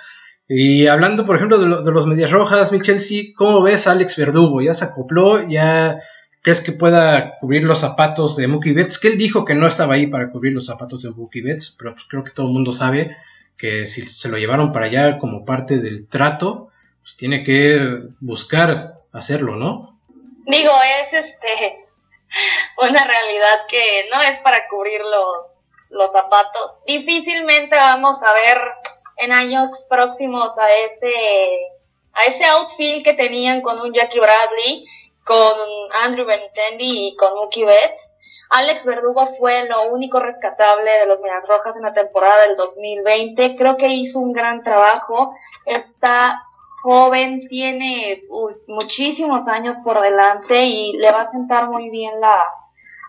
[0.49, 3.93] Y hablando, por ejemplo, de, lo- de los Medias Rojas, mi Chelsea, ¿cómo ves a
[3.93, 4.63] Alex Verdugo?
[4.63, 5.47] ¿Ya se acopló?
[5.49, 6.01] ¿Ya
[6.43, 8.99] crees que pueda cubrir los zapatos de Mookie Betts?
[8.99, 11.93] Que él dijo que no estaba ahí para cubrir los zapatos de Mookie Betts, pero
[11.95, 13.15] pues creo que todo el mundo sabe
[13.61, 16.71] que si se lo llevaron para allá como parte del trato,
[17.03, 17.79] pues tiene que
[18.21, 20.01] buscar hacerlo, ¿no?
[20.47, 21.85] Digo, es este
[22.79, 25.59] una realidad que no es para cubrir los,
[25.91, 26.81] los zapatos.
[26.87, 28.59] Difícilmente vamos a ver
[29.19, 31.13] en años próximos a ese
[32.13, 34.85] a ese outfield que tenían con un Jackie Bradley,
[35.25, 35.39] con
[36.03, 38.17] Andrew Benintendi y con Mookie Betts.
[38.51, 43.55] Alex Verdugo fue lo único rescatable de los Medias Rojas en la temporada del 2020.
[43.57, 45.33] Creo que hizo un gran trabajo.
[45.67, 46.39] Está
[46.83, 48.25] joven, tiene
[48.67, 52.41] muchísimos años por delante y le va a sentar muy bien la,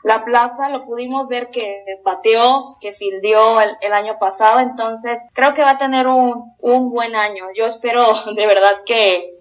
[0.04, 0.70] la plaza.
[0.70, 5.72] Lo pudimos ver que bateó, que fildeó el, el año pasado, entonces creo que va
[5.72, 7.46] a tener un, un buen año.
[7.56, 9.41] Yo espero de verdad que,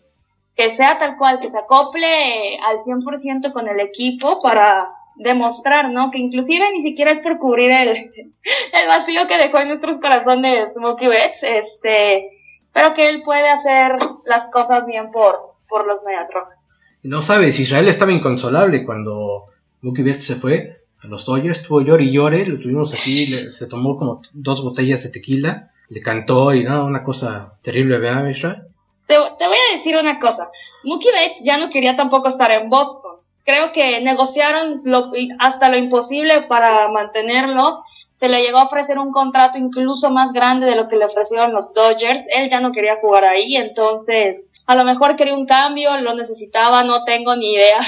[0.57, 6.11] que sea tal cual, que se acople al 100% con el equipo para demostrar, ¿no?
[6.11, 7.89] Que inclusive ni siquiera es por cubrir el,
[8.83, 12.29] el vacío que dejó en nuestros corazones Mookie Betts, este,
[12.73, 13.93] pero que él puede hacer
[14.25, 16.79] las cosas bien por, por los Medias Rojas.
[17.03, 19.47] No sabes, Israel estaba inconsolable cuando
[19.83, 23.39] Mookie Betts se fue a los Dodgers, estuvo llore y llore, lo tuvimos aquí, le-
[23.51, 28.29] se tomó como dos botellas de tequila, le cantó y no, una cosa terrible, ¿verdad,
[28.29, 28.63] Israel?
[29.11, 30.49] Te, te voy a decir una cosa,
[30.85, 33.17] Mookie Betts ya no quería tampoco estar en Boston.
[33.45, 37.83] Creo que negociaron lo- hasta lo imposible para mantenerlo.
[38.15, 41.53] Se le llegó a ofrecer un contrato incluso más grande de lo que le ofrecieron
[41.53, 42.27] los Dodgers.
[42.37, 46.85] Él ya no quería jugar ahí, entonces a lo mejor quería un cambio, lo necesitaba,
[46.85, 47.81] no tengo ni idea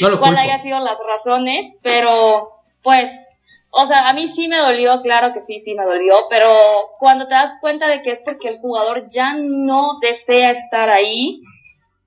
[0.00, 2.50] No cuál haya sido las razones, pero
[2.82, 3.10] pues,
[3.70, 6.48] o sea, a mí sí me dolió, claro que sí, sí me dolió, pero
[6.98, 11.42] cuando te das cuenta de que es porque el jugador ya no desea estar ahí,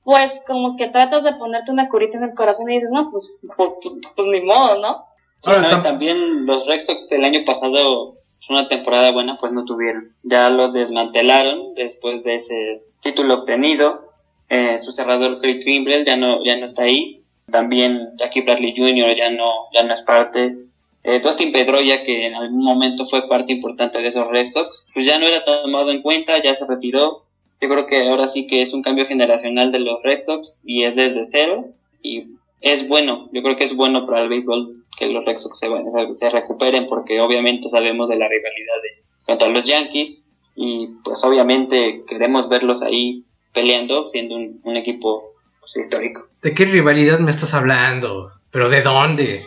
[0.03, 3.39] pues como que tratas de ponerte una curita en el corazón y dices, no, pues,
[3.55, 5.05] pues, pues, pues ni modo, ¿no?
[5.41, 5.51] Sí,
[5.83, 8.17] también los Red Sox el año pasado,
[8.49, 10.15] una temporada buena, pues no tuvieron.
[10.23, 14.11] Ya los desmantelaron después de ese título obtenido.
[14.49, 17.23] Eh, su cerrador Craig Kimbrell ya no, ya no está ahí.
[17.51, 19.15] También Jackie Bradley Jr.
[19.15, 20.57] ya no, ya no es parte.
[21.03, 25.05] Eh, Dustin Pedroia, que en algún momento fue parte importante de esos Red Sox, pues
[25.05, 27.25] ya no era tomado en cuenta, ya se retiró.
[27.59, 30.83] Yo creo que ahora sí que es un cambio generacional de los Red Sox y
[30.83, 31.69] es desde cero.
[32.03, 32.25] Y
[32.61, 35.67] es bueno, yo creo que es bueno para el béisbol que los Red Sox se,
[36.11, 42.03] se recuperen porque obviamente sabemos de la rivalidad de, contra los Yankees y pues obviamente
[42.07, 46.27] queremos verlos ahí peleando siendo un, un equipo pues, histórico.
[46.41, 48.31] ¿De qué rivalidad me estás hablando?
[48.51, 49.43] ¿Pero de dónde?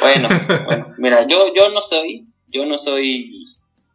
[0.00, 3.26] Bueno, pues, bueno, mira, yo, yo no soy, yo no soy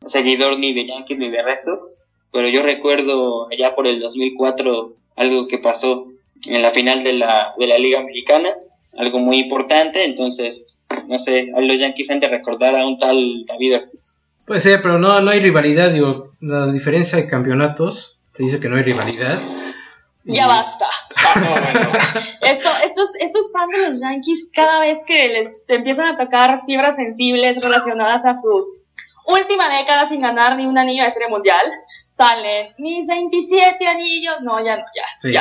[0.06, 2.02] seguidor ni de Yankees ni de Red Sox,
[2.32, 6.08] pero yo recuerdo allá por el 2004 algo que pasó
[6.48, 8.50] en la final de la, de la Liga Americana,
[8.98, 13.46] algo muy importante, entonces, no sé, a los Yankees han de recordar a un tal
[13.46, 14.28] David Ortiz.
[14.46, 18.70] Puede ser, pero no, no hay rivalidad, digo, la diferencia de campeonatos te dice que
[18.70, 19.40] no hay rivalidad.
[20.26, 20.86] Ya basta.
[21.42, 21.92] No, bueno.
[22.42, 26.62] Esto, estos, estos fans de los Yankees, cada vez que les te empiezan a tocar
[26.66, 28.82] fibras sensibles relacionadas a sus
[29.28, 31.66] última década sin ganar ni un anillo de serie mundial,
[32.10, 34.42] salen mis 27 anillos.
[34.42, 35.32] No, ya no, ya, Sí.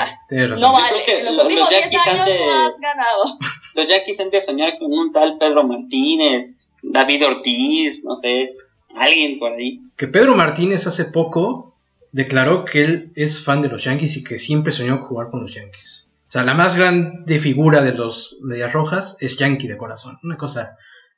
[0.60, 0.96] No vale.
[1.18, 3.22] En los lo- últimos los 10 Yankees han años de- no has ganado.
[3.74, 8.50] Los Yankees han de soñar con un tal Pedro Martínez, David Ortiz, no sé,
[8.96, 9.80] alguien por ahí.
[9.96, 11.74] Que Pedro Martínez hace poco
[12.12, 15.54] declaró que él es fan de los Yankees y que siempre soñó jugar con los
[15.54, 16.10] Yankees.
[16.28, 20.18] O sea, la más grande figura de los Medias Rojas es Yankee de corazón.
[20.22, 20.76] Una cosa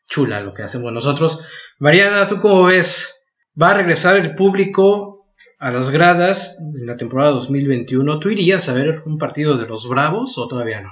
[0.09, 1.45] chula lo que hacemos nosotros.
[1.79, 3.27] Mariana, ¿tú cómo ves?
[3.61, 5.27] ¿Va a regresar el público
[5.59, 8.19] a las gradas en la temporada 2021?
[8.21, 10.91] ¿Tú irías a ver un partido de los Bravos o todavía no?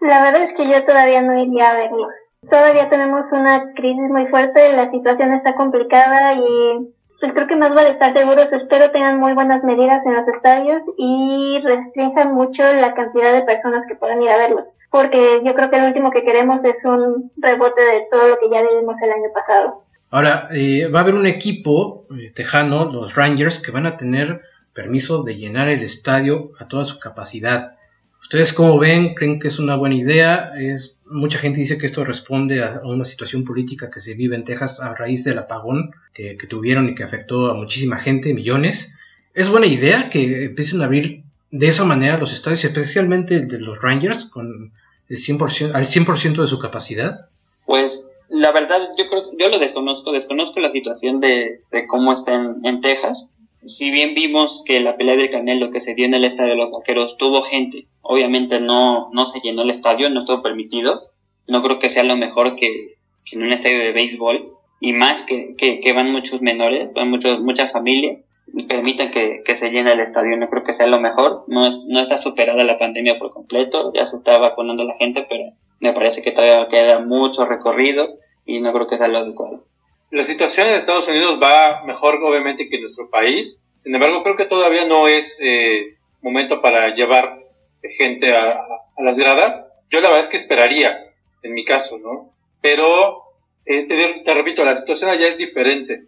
[0.00, 2.08] La verdad es que yo todavía no iría a verlo.
[2.48, 7.72] Todavía tenemos una crisis muy fuerte, la situación está complicada y pues creo que más
[7.72, 8.52] vale estar seguros.
[8.52, 13.86] Espero tengan muy buenas medidas en los estadios y restrinjan mucho la cantidad de personas
[13.86, 14.76] que puedan ir a verlos.
[14.90, 18.50] Porque yo creo que lo último que queremos es un rebote de todo lo que
[18.50, 19.84] ya vivimos el año pasado.
[20.10, 24.40] Ahora, eh, va a haber un equipo eh, tejano, los Rangers, que van a tener
[24.72, 27.76] permiso de llenar el estadio a toda su capacidad.
[28.20, 29.14] ¿Ustedes cómo ven?
[29.14, 30.50] ¿Creen que es una buena idea?
[30.58, 34.44] Es, mucha gente dice que esto responde a, una situación política que se vive en
[34.44, 38.96] Texas a raíz del apagón que, tuvieron y que afectó a muchísima gente, millones.
[39.34, 43.58] ¿Es buena idea que empiecen a abrir de esa manera los estadios, especialmente el de
[43.58, 44.72] los Rangers, con
[45.08, 47.28] el 100%, al 100% de su capacidad?
[47.66, 52.80] Pues la verdad, yo creo, yo lo desconozco, desconozco la situación de, cómo está en
[52.80, 56.50] Texas si bien vimos que la pelea del Canelo que se dio en el estadio
[56.50, 61.10] de los Vaqueros tuvo gente, obviamente no, no se llenó el estadio, no estuvo permitido.
[61.46, 62.88] No creo que sea lo mejor que,
[63.32, 64.52] en un estadio de béisbol.
[64.80, 68.18] Y más que, que, van muchos menores, van muchos, mucha familia
[68.52, 70.36] y permiten que, que, se llene el estadio.
[70.36, 71.44] No creo que sea lo mejor.
[71.46, 73.92] No, no está superada la pandemia por completo.
[73.94, 78.60] Ya se está vacunando la gente, pero me parece que todavía queda mucho recorrido y
[78.60, 79.64] no creo que sea lo adecuado.
[80.12, 83.58] La situación en Estados Unidos va mejor, obviamente, que en nuestro país.
[83.78, 87.42] Sin embargo, creo que todavía no es eh, momento para llevar
[87.82, 88.62] gente a,
[88.98, 89.70] las gradas.
[89.88, 92.30] Yo la verdad es que esperaría, en mi caso, ¿no?
[92.60, 93.22] Pero,
[93.64, 96.04] eh, te, repito, la situación allá es diferente.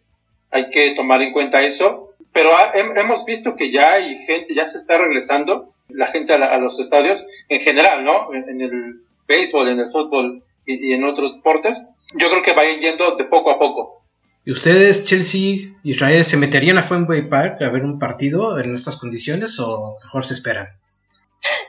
[0.50, 2.10] Hay que tomar en cuenta eso.
[2.30, 6.78] Pero hemos visto que ya hay gente, ya se está regresando la gente a, los
[6.78, 8.34] estadios en general, ¿no?
[8.34, 12.66] En, el béisbol, en el fútbol y en otros deportes yo creo que va a
[12.66, 14.04] ir yendo de poco a poco.
[14.44, 18.96] ¿Y ustedes, Chelsea, Israel, se meterían a Fenway Park a ver un partido en estas
[18.96, 20.66] condiciones o mejor se esperan?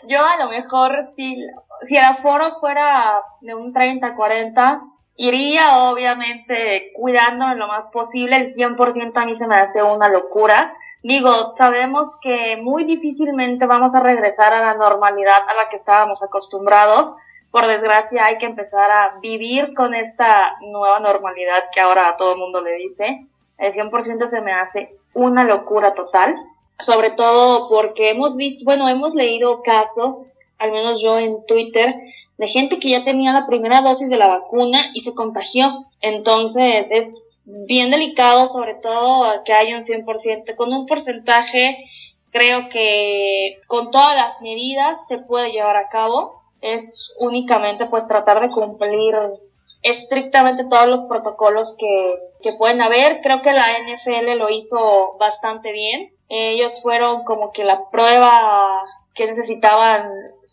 [0.09, 1.37] Yo a lo mejor, si,
[1.81, 4.81] si el aforo fuera de un 30-40,
[5.15, 8.37] iría obviamente cuidándome lo más posible.
[8.37, 10.75] El 100% a mí se me hace una locura.
[11.01, 16.23] Digo, sabemos que muy difícilmente vamos a regresar a la normalidad a la que estábamos
[16.23, 17.15] acostumbrados
[17.55, 22.33] por desgracia hay que empezar a vivir con esta nueva normalidad que ahora a todo
[22.33, 23.21] el mundo le dice.
[23.57, 26.35] El 100% se me hace una locura total,
[26.79, 31.95] sobre todo porque hemos visto, bueno, hemos leído casos, al menos yo en Twitter,
[32.37, 35.85] de gente que ya tenía la primera dosis de la vacuna y se contagió.
[36.01, 37.13] Entonces es
[37.45, 41.85] bien delicado, sobre todo que haya un 100%, con un porcentaje
[42.31, 48.41] creo que con todas las medidas se puede llevar a cabo es únicamente pues tratar
[48.41, 49.15] de cumplir
[49.81, 53.21] estrictamente todos los protocolos que, que pueden haber.
[53.21, 56.11] Creo que la NFL lo hizo bastante bien.
[56.27, 58.81] Ellos fueron como que la prueba
[59.13, 59.99] que necesitaban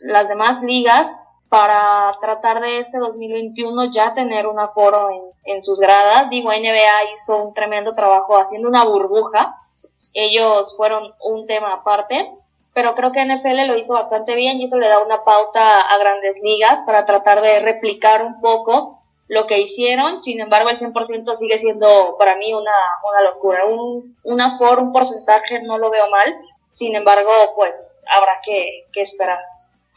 [0.02, 1.16] las demás ligas
[1.48, 6.28] para tratar de este 2021 ya tener un aforo en, en, sus gradas.
[6.28, 9.52] Digo, NBA hizo un tremendo trabajo haciendo una burbuja.
[10.12, 12.30] Ellos fueron un tema aparte
[12.74, 15.98] pero creo que NFL lo hizo bastante bien y eso le da una pauta a
[15.98, 20.22] grandes ligas para tratar de replicar un poco lo que hicieron.
[20.22, 22.72] Sin embargo, el 100% sigue siendo para mí una,
[23.08, 23.66] una locura.
[23.66, 26.34] Un, un aforo, un porcentaje no lo veo mal.
[26.68, 29.40] Sin embargo, pues habrá que, que esperar.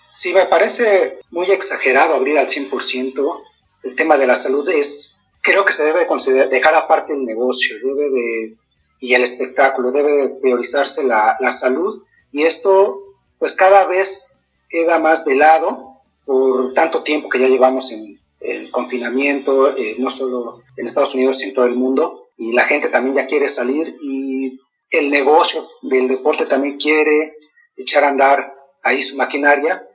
[0.10, 3.44] Sí, me parece muy exagerado abrir al 100%.
[3.84, 6.08] El tema de la salud es, creo que se debe
[6.48, 8.56] dejar aparte el negocio debe de,
[9.00, 12.04] y el espectáculo, debe priorizarse la, la salud
[12.36, 13.02] y esto
[13.40, 18.70] pues cada vez queda más de lado por tanto tiempo que ya llevamos en el
[18.72, 22.90] confinamiento, eh, no solo en Estados Unidos, sino en todo el mundo, y la gente
[22.90, 27.36] también ya quiere salir y el negocio del deporte también quiere
[27.78, 29.86] echar a andar ahí su maquinaria,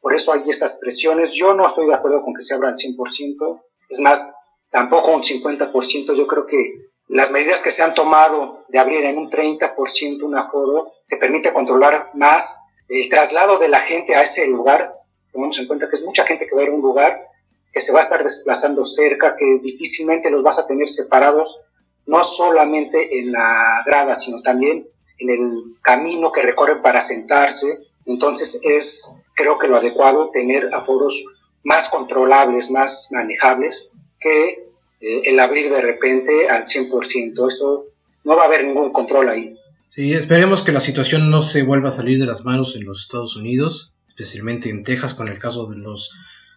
[0.00, 1.34] por eso hay estas presiones.
[1.34, 4.32] Yo no estoy de acuerdo con que se abra al 100%, es más,
[4.70, 9.18] tampoco un 50%, yo creo que las medidas que se han tomado de abrir en
[9.18, 14.46] un 30% un aforo te permite controlar más el traslado de la gente a ese
[14.46, 14.94] lugar.
[15.32, 17.26] Tomamos en cuenta que es mucha gente que va a ir a un lugar
[17.72, 21.58] que se va a estar desplazando cerca, que difícilmente los vas a tener separados,
[22.06, 27.88] no solamente en la grada, sino también en el camino que recorren para sentarse.
[28.06, 31.24] Entonces es, creo que lo adecuado, tener aforos
[31.64, 34.69] más controlables, más manejables, que
[35.00, 37.48] eh, el abrir de repente al 100%.
[37.48, 37.86] Eso
[38.24, 39.56] no va a haber ningún control ahí.
[39.88, 43.02] Sí, esperemos que la situación no se vuelva a salir de las manos en los
[43.02, 46.12] Estados Unidos, especialmente en Texas con el caso de los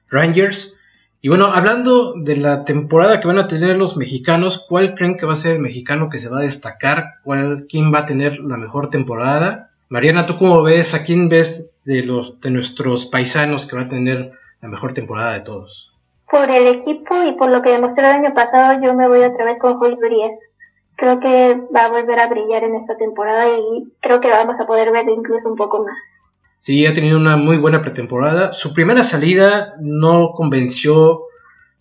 [0.10, 0.78] Rangers.
[1.20, 5.26] Y bueno, hablando de la temporada que van a tener los mexicanos, ¿cuál creen que
[5.26, 7.14] va a ser el mexicano que se va a destacar?
[7.24, 9.72] ¿Cuál, ¿Quién va a tener la mejor temporada?
[9.88, 10.94] Mariana, ¿tú cómo ves?
[10.94, 15.34] ¿A quién ves de, los, de nuestros paisanos que va a tener la mejor temporada
[15.34, 15.93] de todos?
[16.34, 19.46] Por el equipo y por lo que demostró el año pasado, yo me voy otra
[19.46, 20.50] vez con Julio Urias.
[20.96, 24.66] creo que va a volver a brillar en esta temporada y creo que vamos a
[24.66, 26.32] poder ver incluso un poco más.
[26.58, 28.52] Sí, ha tenido una muy buena pretemporada.
[28.52, 31.26] Su primera salida no convenció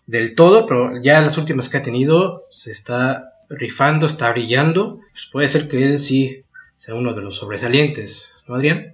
[0.05, 4.99] del todo, pero ya las últimas que ha tenido se está rifando, está brillando.
[5.13, 6.43] Pues puede ser que él sí
[6.77, 8.93] sea uno de los sobresalientes, ¿no, Adrián?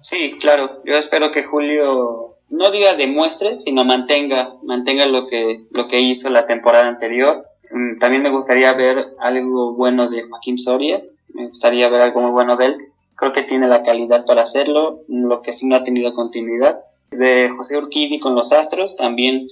[0.00, 0.80] Sí, claro.
[0.86, 6.30] Yo espero que Julio no diga demuestre, sino mantenga, mantenga lo que, lo que hizo
[6.30, 7.46] la temporada anterior.
[7.70, 11.02] Mm, también me gustaría ver algo bueno de Joaquín Soria.
[11.32, 12.76] Me gustaría ver algo muy bueno de él.
[13.16, 16.80] Creo que tiene la calidad para hacerlo, lo que sí no ha tenido continuidad.
[17.10, 19.46] De José Urquidi con los Astros, también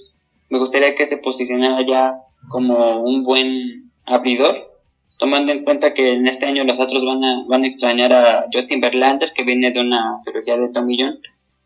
[0.49, 4.69] me gustaría que se posicionara ya como un buen abridor,
[5.17, 8.45] tomando en cuenta que en este año los Astros van a, van a extrañar a
[8.53, 11.19] Justin Verlander, que viene de una cirugía de tomillón.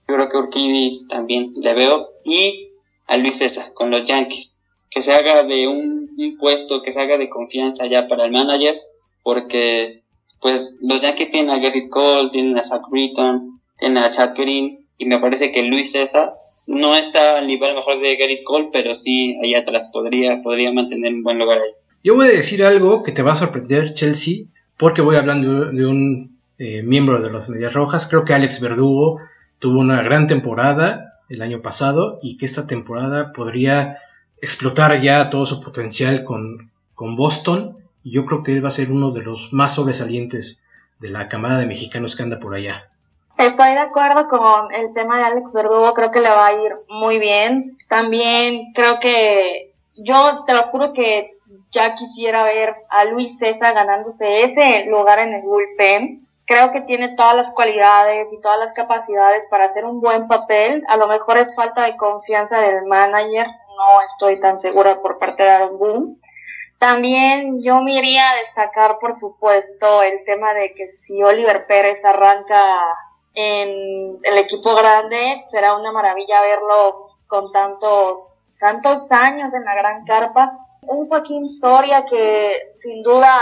[0.07, 2.09] Yo creo que Urquidi también le veo.
[2.23, 2.67] Y
[3.07, 4.69] a Luis César con los Yankees.
[4.89, 8.75] Que se haga de un, puesto, que se haga de confianza ya para el manager,
[9.23, 10.03] porque
[10.41, 14.85] pues los Yankees tienen a Garrett Cole, tienen a Zach Britton, tienen a Chad Green,
[14.97, 16.29] y me parece que Luis César
[16.67, 21.13] no está al nivel mejor de Garrett Cole, pero sí ahí atrás podría, podría mantener
[21.13, 21.71] un buen lugar ahí.
[22.03, 24.45] Yo voy a decir algo que te va a sorprender, Chelsea,
[24.77, 28.07] porque voy hablando de un eh, miembro de los Medias Rojas.
[28.07, 29.19] Creo que Alex Verdugo
[29.59, 33.99] tuvo una gran temporada el año pasado y que esta temporada podría
[34.41, 37.77] explotar ya todo su potencial con, con Boston.
[38.03, 40.63] Y yo creo que él va a ser uno de los más sobresalientes
[40.99, 42.89] de la camada de mexicanos que anda por allá.
[43.37, 46.73] Estoy de acuerdo con el tema de Alex Verdugo, creo que le va a ir
[46.89, 47.77] muy bien.
[47.87, 51.37] También creo que yo te lo juro que
[51.69, 56.26] ya quisiera ver a Luis César ganándose ese lugar en el bullpen.
[56.47, 60.81] Creo que tiene todas las cualidades y todas las capacidades para hacer un buen papel.
[60.87, 65.43] A lo mejor es falta de confianza del manager, no estoy tan segura por parte
[65.43, 66.17] de Aaron Boone.
[66.79, 72.05] También yo me iría a destacar, por supuesto, el tema de que si Oliver Pérez
[72.05, 72.61] arranca
[73.33, 80.05] en el equipo grande, será una maravilla verlo con tantos, tantos años en la gran
[80.05, 80.57] carpa.
[80.83, 83.37] Un Joaquín Soria que sin duda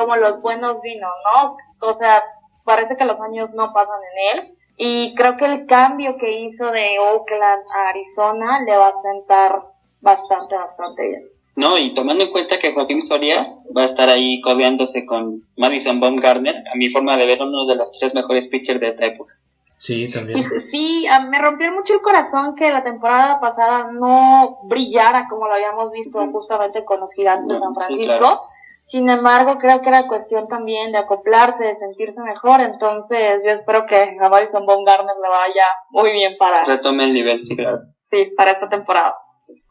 [0.00, 1.56] como los buenos vinos, ¿no?
[1.86, 2.22] O sea,
[2.64, 4.56] parece que los años no pasan en él.
[4.76, 9.62] Y creo que el cambio que hizo de Oakland a Arizona le va a sentar
[10.00, 11.28] bastante, bastante bien.
[11.56, 16.00] No, y tomando en cuenta que Joaquín Soria va a estar ahí codeándose con Madison
[16.00, 19.34] Baumgartner, a mi forma de ver, uno de los tres mejores pitchers de esta época.
[19.78, 20.38] Sí, también.
[20.38, 25.92] Sí, me rompió mucho el corazón que la temporada pasada no brillara como lo habíamos
[25.92, 28.42] visto justamente con los gigantes de San Francisco.
[28.90, 32.60] Sin embargo, creo que era cuestión también de acoplarse, de sentirse mejor.
[32.60, 36.64] Entonces, yo espero que a Madison Baumgartner le vaya muy bien para.
[36.64, 37.82] Retome el nivel, sí, claro.
[38.02, 39.14] Sí, para esta temporada.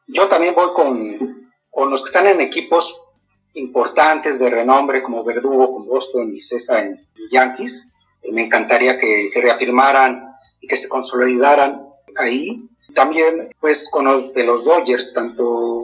[0.08, 2.98] Yo también voy con, con los que están en equipos
[3.56, 7.96] importantes de renombre como Verdugo, como Boston y César en Yankees.
[8.32, 12.70] Me encantaría que, que reafirmaran y que se consolidaran ahí.
[12.96, 15.79] También, pues, con los de los Dodgers, tanto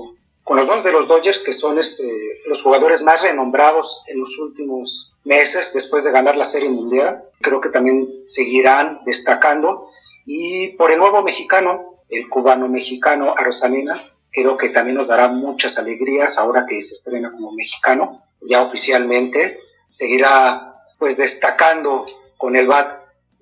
[0.46, 2.08] con los dos de los Dodgers, que son este,
[2.48, 7.24] los jugadores más renombrados en los últimos meses después de ganar la Serie Mundial.
[7.42, 9.90] Creo que también seguirán destacando.
[10.24, 14.00] Y por el nuevo mexicano, el cubano mexicano Arosanena,
[14.32, 18.22] creo que también nos dará muchas alegrías ahora que se estrena como mexicano.
[18.40, 19.58] Ya oficialmente
[19.90, 22.06] seguirá pues destacando
[22.38, 22.92] con el BAT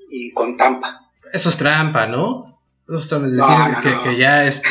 [0.09, 1.11] y con Tampa.
[1.33, 2.61] Eso es trampa, ¿no?
[2.87, 4.03] Eso es decir no, no, que, no.
[4.03, 4.69] que, ya este,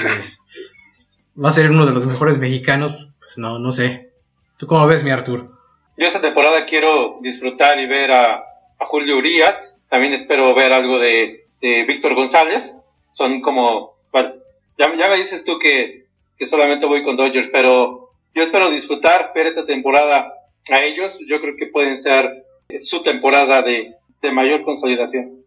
[1.37, 4.13] va a ser uno de los mejores mexicanos, pues no, no sé.
[4.57, 5.51] ¿Tú cómo ves, mi Artur?
[5.97, 9.83] Yo esta temporada quiero disfrutar y ver a, a Julio Urias.
[9.89, 12.85] También espero ver algo de, de Víctor González.
[13.11, 14.33] Son como, bueno,
[14.79, 16.07] ya, ya me dices tú que,
[16.39, 20.33] que solamente voy con Dodgers, pero yo espero disfrutar, ver esta temporada
[20.71, 21.19] a ellos.
[21.29, 22.47] Yo creo que pueden ser
[22.79, 25.43] su temporada de, de mayor consolidación.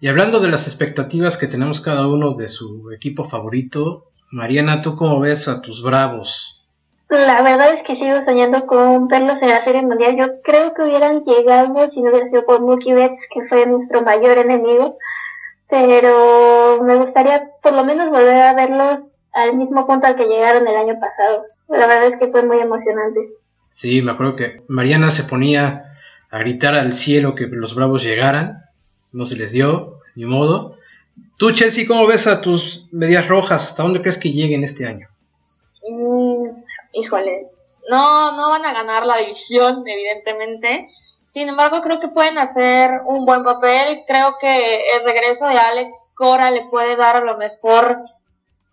[0.00, 4.96] Y hablando de las expectativas que tenemos cada uno de su equipo favorito, Mariana, ¿tú
[4.96, 6.60] cómo ves a tus bravos?
[7.08, 10.16] La verdad es que sigo soñando con verlos en la Serie Mundial.
[10.18, 14.02] Yo creo que hubieran llegado si no hubiera sido por Mookie Betts, que fue nuestro
[14.02, 14.98] mayor enemigo.
[15.68, 20.66] Pero me gustaría por lo menos volver a verlos al mismo punto al que llegaron
[20.66, 21.44] el año pasado.
[21.68, 23.20] La verdad es que fue muy emocionante.
[23.70, 25.96] Sí, me acuerdo que Mariana se ponía
[26.28, 28.64] a gritar al cielo que los bravos llegaran.
[29.12, 30.74] No se les dio, ni modo.
[31.38, 33.62] Tú, Chelsea, ¿cómo ves a tus medias rojas?
[33.62, 35.08] ¿Hasta dónde crees que lleguen este año?
[35.90, 36.50] Mm,
[36.92, 37.50] híjole,
[37.90, 40.86] no, no van a ganar la división, evidentemente.
[41.30, 44.04] Sin embargo, creo que pueden hacer un buen papel.
[44.06, 47.98] Creo que el regreso de Alex Cora le puede dar a lo mejor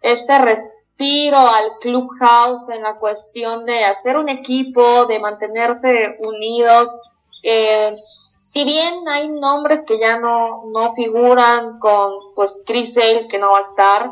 [0.01, 7.10] este respiro al clubhouse en la cuestión de hacer un equipo, de mantenerse unidos.
[7.43, 13.39] Eh, si bien hay nombres que ya no, no figuran con pues Chris Sale que
[13.39, 14.11] no va a estar,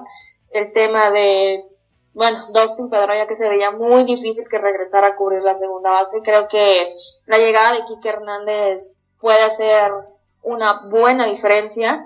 [0.51, 1.65] el tema de
[2.13, 6.21] bueno, Dustin Pedroya que se veía muy difícil que regresara a cubrir la segunda base.
[6.23, 6.91] Creo que
[7.27, 9.91] la llegada de Kike Hernández puede hacer
[10.41, 12.05] una buena diferencia.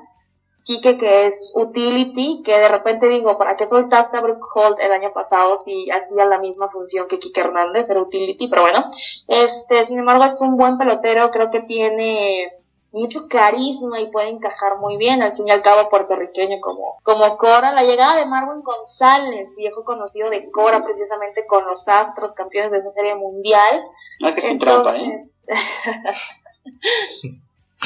[0.63, 4.93] Quique que es utility, que de repente digo, ¿para qué soltaste a Brooke Holt el
[4.93, 8.47] año pasado si hacía la misma función que Quique Hernández, era utility?
[8.47, 8.89] Pero bueno,
[9.27, 12.51] este, sin embargo es un buen pelotero, creo que tiene
[12.93, 17.37] mucho carisma y puede encajar muy bien, al fin y al cabo puertorriqueño como, como
[17.37, 17.71] Cora.
[17.71, 22.77] La llegada de Marvin González, viejo conocido de Cora precisamente con los Astros, campeones de
[22.77, 23.83] esa serie mundial.
[24.21, 25.47] No es que Entonces,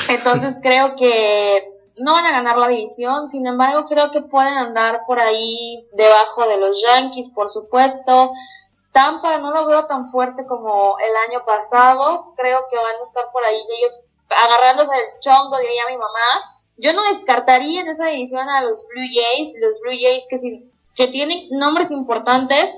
[0.09, 5.01] Entonces creo que no van a ganar la división, sin embargo creo que pueden andar
[5.05, 8.31] por ahí debajo de los Yankees, por supuesto.
[8.91, 13.31] Tampa no lo veo tan fuerte como el año pasado, creo que van a estar
[13.31, 16.51] por ahí ellos agarrándose el chongo, diría mi mamá.
[16.77, 21.07] Yo no descartaría en esa división a los Blue Jays, los Blue Jays que, que
[21.07, 22.75] tienen nombres importantes,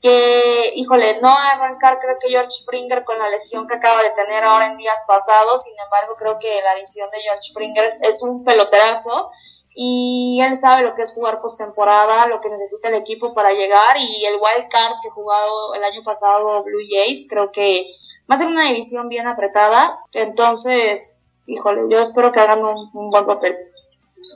[0.00, 4.44] que, híjole, no arrancar creo que George Springer con la lesión que acaba de tener
[4.44, 8.44] ahora en días pasados, sin embargo creo que la adición de George Springer es un
[8.44, 9.30] peloterazo
[9.74, 13.96] y él sabe lo que es jugar postemporada, lo que necesita el equipo para llegar
[13.98, 17.90] y el wild card que jugado el año pasado Blue Jays, creo que
[18.30, 23.08] va a ser una división bien apretada, entonces, híjole, yo espero que hagan un, un
[23.08, 23.54] buen papel.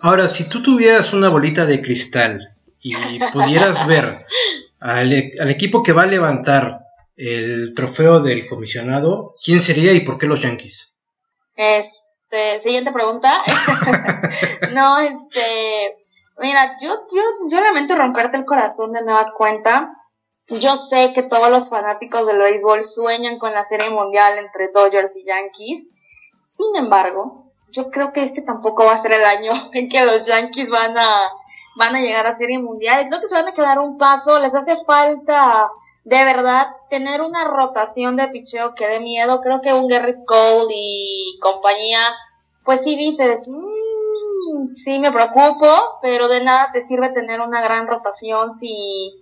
[0.03, 4.27] Ahora, si tú tuvieras una bolita de cristal y pudieras ver
[4.85, 6.81] al, al, equipo que va a levantar
[7.17, 10.91] el trofeo del comisionado, ¿quién sería y por qué los Yankees?
[11.57, 13.43] Este, siguiente pregunta.
[14.75, 15.97] no, este,
[16.39, 19.91] mira, yo, yo, yo lamento romperte el corazón de nueva cuenta.
[20.49, 25.17] Yo sé que todos los fanáticos del béisbol sueñan con la serie mundial entre Dodgers
[25.17, 25.93] y Yankees.
[26.43, 27.44] Sin embargo,
[27.75, 30.97] yo creo que este tampoco va a ser el año en que los Yankees van
[30.97, 31.33] a,
[31.77, 33.07] van a llegar a Serie Mundial.
[33.09, 34.39] Creo que se van a quedar un paso.
[34.39, 35.69] Les hace falta,
[36.05, 39.41] de verdad, tener una rotación de picheo que dé miedo.
[39.41, 42.01] Creo que un Gary Cole y compañía,
[42.65, 47.89] pues sí dices, mmm, sí me preocupo, pero de nada te sirve tener una gran
[47.89, 49.19] rotación si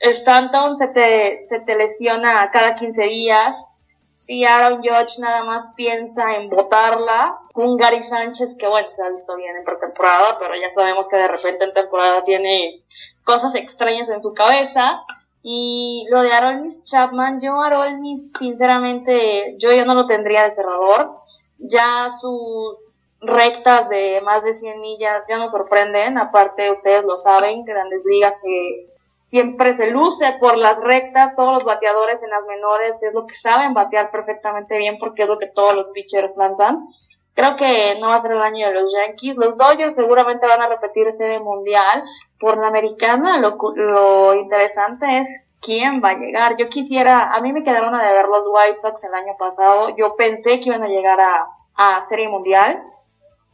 [0.00, 3.69] Stanton se te, se te lesiona cada 15 días
[4.10, 9.08] si Aaron Judge nada más piensa en votarla, un Gary Sánchez que bueno, se ha
[9.08, 12.84] visto bien en pretemporada, pero ya sabemos que de repente en temporada tiene
[13.24, 15.00] cosas extrañas en su cabeza.
[15.42, 21.16] Y lo de Aroldis Chapman, yo Aroldis, sinceramente, yo ya no lo tendría de cerrador.
[21.58, 26.18] Ya sus rectas de más de 100 millas ya nos sorprenden.
[26.18, 28.89] Aparte, ustedes lo saben, Grandes Ligas se
[29.20, 33.34] siempre se luce por las rectas, todos los bateadores en las menores es lo que
[33.34, 36.86] saben batear perfectamente bien porque es lo que todos los pitchers lanzan.
[37.34, 39.36] Creo que no va a ser el año de los Yankees.
[39.36, 42.02] Los Dodgers seguramente van a repetir serie mundial
[42.38, 43.38] por la americana.
[43.38, 46.56] Lo, lo interesante es quién va a llegar.
[46.56, 49.90] Yo quisiera, a mí me quedaron a ver los White Sox el año pasado.
[49.96, 51.46] Yo pensé que iban a llegar a,
[51.76, 52.84] a serie mundial.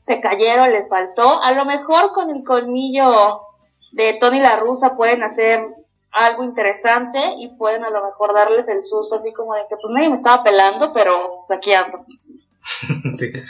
[0.01, 1.43] Se cayeron, les faltó.
[1.43, 3.45] A lo mejor con el colmillo
[3.97, 5.66] de Tony La Russa pueden hacer
[6.12, 9.90] algo interesante y pueden a lo mejor darles el susto así como de que pues
[9.92, 12.05] nadie me estaba pelando, pero pues aquí ando.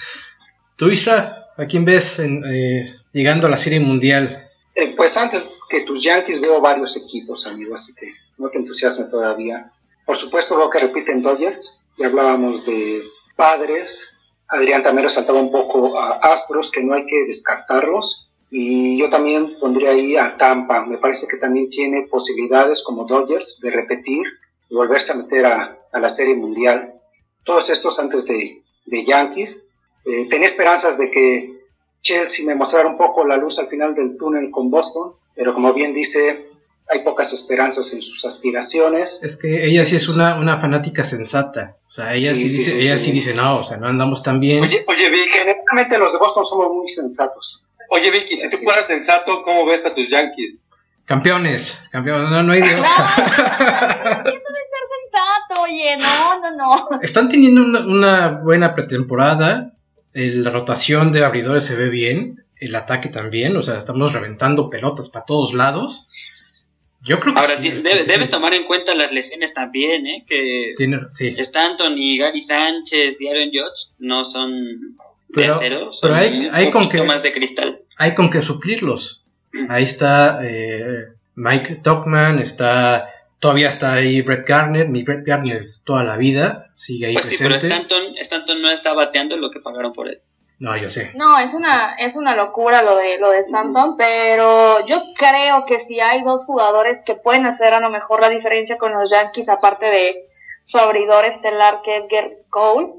[0.77, 4.49] ¿Tú, Isra, a quién ves eh, llegando a la Serie Mundial?
[4.75, 9.07] Eh, pues antes que tus Yankees veo varios equipos, amigo, así que no te entusiasme
[9.07, 9.69] todavía.
[10.05, 13.03] Por supuesto veo que repiten Dodgers, ya hablábamos de
[13.35, 14.19] Padres,
[14.49, 19.59] Adrián también resaltaba un poco a Astros, que no hay que descartarlos, y yo también
[19.61, 20.87] pondría ahí a Tampa.
[20.87, 24.23] Me parece que también tiene posibilidades como Dodgers de repetir
[24.69, 26.95] y volverse a meter a, la Serie Mundial.
[27.43, 29.69] Todos estos antes de, de Yankees.
[30.05, 31.57] Eh, tenía esperanzas de que
[32.03, 35.73] Chelsea me mostrara un poco la luz al final del túnel con Boston, pero como
[35.73, 36.47] bien dice,
[36.89, 39.23] hay pocas esperanzas en sus aspiraciones.
[39.23, 41.79] Es que ella sí es una, una fanática sensata.
[41.89, 44.63] O sea, ella sí, dice, ella sí, dice, no, o sea, no andamos tan bien.
[44.63, 47.66] Oye, oye, generalmente los de Boston somos muy sensatos.
[47.91, 50.67] Oye, Vicky, si tú fueras sensato, ¿cómo ves a tus Yankees?
[51.05, 52.73] Campeones, campeones, no, no hay Dios.
[52.77, 52.87] Eso
[53.25, 57.01] de ser sensato, oye, no, no, no.
[57.01, 59.73] Están teniendo una, una buena pretemporada,
[60.13, 65.09] la rotación de abridores se ve bien, el ataque también, o sea, estamos reventando pelotas
[65.09, 66.87] para todos lados.
[67.03, 70.25] Yo creo que Ahora, sí, debes tomar en cuenta las lesiones también, ¿eh?
[70.27, 71.35] Que tiene, sí.
[71.39, 74.99] Stanton y Gary Sánchez y Aaron Judge no son
[75.33, 77.83] pero, de acero, pero hay, hay con que más de cristal.
[77.97, 79.23] hay con que suplirlos.
[79.69, 83.09] Ahí está eh, Mike Tuckman, está
[83.39, 87.37] todavía está ahí Brett Garner, mi Brett Garner toda la vida, sigue ahí Pues sí,
[87.39, 87.55] pero.
[87.55, 90.21] Stanton, Stanton no está bateando lo que pagaron por él.
[90.59, 91.13] No, yo sé.
[91.15, 95.79] No, es una, es una locura lo de, lo de Stanton, pero yo creo que
[95.79, 99.51] si hay dos jugadores que pueden hacer a lo mejor la diferencia con los Yankees,
[99.51, 100.29] aparte de
[100.63, 102.95] su abridor estelar que es Garrett Cole,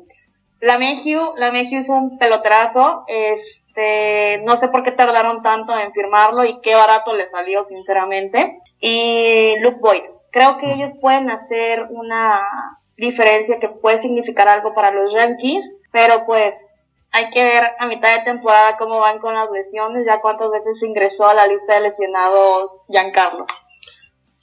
[0.59, 5.93] la Mayhew, la Mayhew es un pelotrazo, este, no sé por qué tardaron tanto en
[5.93, 8.61] firmarlo y qué barato le salió, sinceramente.
[8.79, 12.41] Y Luke Boyd, creo que ellos pueden hacer una
[12.95, 18.15] diferencia que puede significar algo para los Yankees, pero pues hay que ver a mitad
[18.15, 21.81] de temporada cómo van con las lesiones, ya cuántas veces ingresó a la lista de
[21.81, 23.45] lesionados Giancarlo.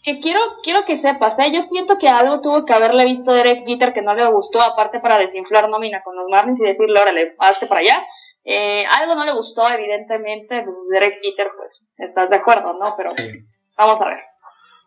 [0.05, 1.51] Que quiero, quiero que sepas, ¿eh?
[1.51, 5.01] yo siento que algo tuvo que haberle visto Derek Jeter que no le gustó, aparte
[5.01, 7.97] para desinflar nómina con los Marlins y decirle, órale, hazte para allá.
[8.45, 12.95] Eh, algo no le gustó, evidentemente, Derek Jeter, pues, estás de acuerdo, ¿no?
[12.99, 13.31] Pero Sí.
[13.79, 14.19] vamos a ver.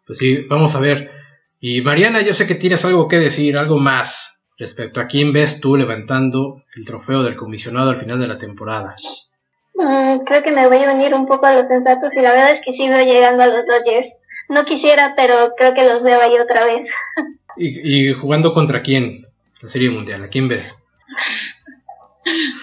[0.06, 1.10] Pues sí, vamos a ver.
[1.60, 5.60] Y Mariana, yo sé que tienes algo que decir, algo más respecto a quién ves
[5.60, 8.94] tú levantando el trofeo del comisionado al final de la temporada.
[9.74, 12.52] Mm, creo que me voy a unir un poco a los sensatos y la verdad
[12.52, 14.20] es que sí veo llegando a los Dodgers.
[14.50, 16.94] No quisiera, pero creo que los veo ahí otra vez.
[17.58, 19.28] ¿Y, y jugando contra quién?
[19.62, 20.78] La Serie Mundial, ¿a quién ves?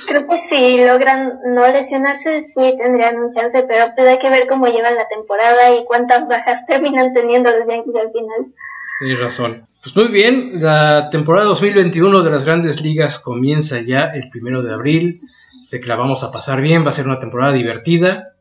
[0.08, 4.46] Creo que si logran no lesionarse, sí tendrían un chance, pero pues hay que ver
[4.46, 8.52] cómo llevan la temporada y cuántas bajas terminan teniendo los Yankees al final.
[9.00, 9.56] Tienes razón.
[9.82, 14.72] Pues muy bien, la temporada 2021 de las grandes ligas comienza ya el primero de
[14.72, 15.14] abril.
[15.60, 18.34] Sé que la vamos a pasar bien, va a ser una temporada divertida.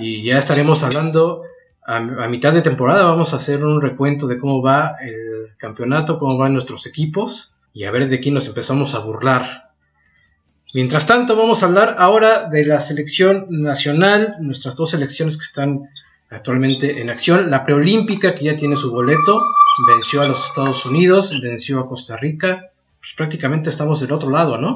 [0.00, 1.44] Y ya estaremos hablando
[1.86, 3.04] a, mitad de temporada.
[3.04, 7.84] Vamos a hacer un recuento de cómo va el campeonato, cómo van nuestros equipos y
[7.84, 9.70] a ver de quién nos empezamos a burlar.
[10.74, 15.90] Mientras tanto, vamos a hablar ahora de la selección nacional, nuestras dos selecciones que están
[16.30, 17.50] actualmente en acción.
[17.50, 19.42] La preolímpica, que ya tiene su boleto,
[19.86, 22.70] venció a los Estados Unidos, venció a Costa Rica.
[23.00, 24.74] Pues prácticamente estamos del otro lado, ¿no?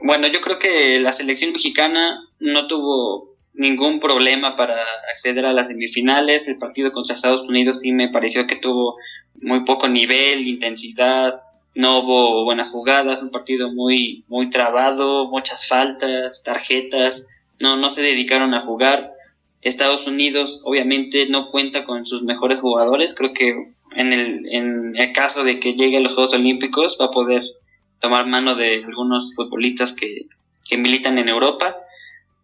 [0.00, 4.76] Bueno, yo creo que la selección mexicana no tuvo ningún problema para
[5.10, 6.48] acceder a las semifinales.
[6.48, 8.96] El partido contra Estados Unidos sí me pareció que tuvo
[9.40, 11.42] muy poco nivel, intensidad,
[11.74, 17.28] no hubo buenas jugadas, un partido muy, muy trabado, muchas faltas, tarjetas,
[17.60, 19.14] no, no se dedicaron a jugar.
[19.62, 25.12] Estados Unidos obviamente no cuenta con sus mejores jugadores, creo que en el, en el
[25.12, 27.42] caso de que llegue a los Juegos Olímpicos va a poder
[27.98, 30.26] tomar mano de algunos futbolistas que,
[30.68, 31.76] que militan en Europa.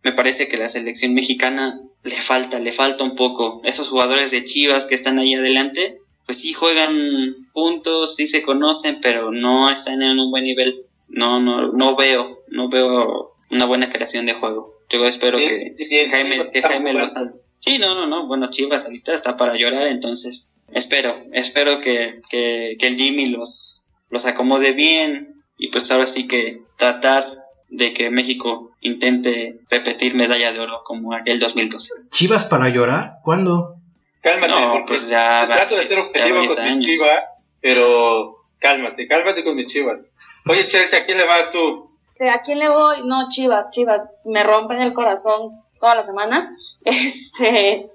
[0.07, 3.61] Me parece que la selección mexicana le falta, le falta un poco.
[3.65, 9.01] Esos jugadores de Chivas que están ahí adelante, pues sí juegan juntos, sí se conocen,
[9.03, 10.85] pero no están en un buen nivel.
[11.09, 14.77] No, no, no veo, no veo una buena creación de juego.
[14.91, 17.33] Yo espero que, que Jaime, que Jaime Lozano.
[17.59, 18.29] Sí, no, no, no.
[18.29, 23.89] Bueno, Chivas ahorita está para llorar, entonces espero, espero que, que, que el Jimmy los,
[24.11, 27.25] los acomode bien y pues ahora sí que tratar
[27.69, 32.09] de que México intente repetir medalla de oro como aquel 2012.
[32.11, 33.19] ¿Chivas para llorar?
[33.25, 33.77] ¿Cuándo?
[34.23, 36.85] Cálmate, No, porque pues ya va- trato de ser objetivo mis años.
[36.87, 37.21] chivas,
[37.61, 40.15] pero cálmate, cálmate con mis chivas.
[40.49, 41.91] Oye, Chelsea, ¿a quién le vas tú?
[42.33, 42.97] ¿A quién le voy?
[43.05, 44.01] No, Chivas, Chivas.
[44.25, 46.81] Me rompen el corazón todas las semanas.
[46.85, 47.91] Este,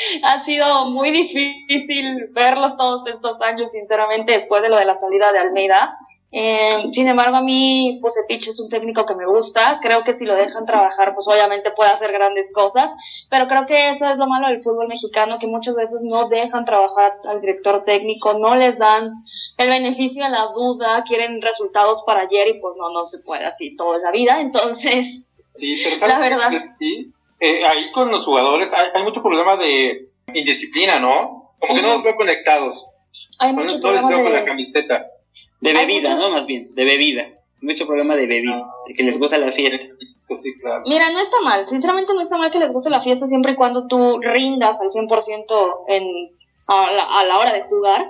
[0.24, 5.32] ha sido muy difícil verlos todos estos años, sinceramente, después de lo de la salida
[5.32, 5.96] de Almeida.
[6.32, 9.80] Eh, sin embargo, a mí Bucetich es un técnico que me gusta.
[9.82, 12.90] Creo que si lo dejan trabajar, pues obviamente puede hacer grandes cosas.
[13.28, 16.64] Pero creo que eso es lo malo del fútbol mexicano, que muchas veces no dejan
[16.64, 19.12] trabajar al director técnico, no les dan
[19.58, 23.44] el beneficio de la duda, quieren resultados para ayer y pues no, no se puede
[23.44, 24.40] así toda la vida.
[24.40, 25.24] Entonces,
[25.56, 26.50] Sí, pero ¿sabes La verdad.
[26.50, 26.74] qué?
[26.78, 31.54] Sí, eh, ahí con los jugadores hay, hay mucho problema de indisciplina, ¿no?
[31.58, 32.86] Como que no los veo conectados.
[33.38, 34.44] hay mucho no problema veo con la de...
[34.46, 35.06] camiseta.
[35.60, 36.36] De bebida, muchos- ¿no?
[36.36, 37.28] Más bien, de bebida.
[37.62, 38.56] Mucho problema de bebida,
[38.88, 39.86] de que les gusta la fiesta.
[40.26, 40.82] Pues sí, claro.
[40.86, 43.56] Mira, no está mal, sinceramente no está mal que les guste la fiesta siempre y
[43.56, 46.04] cuando tú rindas al 100% en,
[46.68, 48.06] a, la, a la hora de jugar.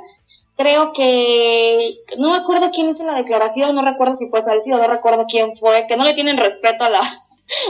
[0.56, 4.86] Creo que, no me acuerdo quién hizo la declaración, no recuerdo si fue Salcido, no
[4.88, 7.00] recuerdo quién fue, que no le tienen respeto a la,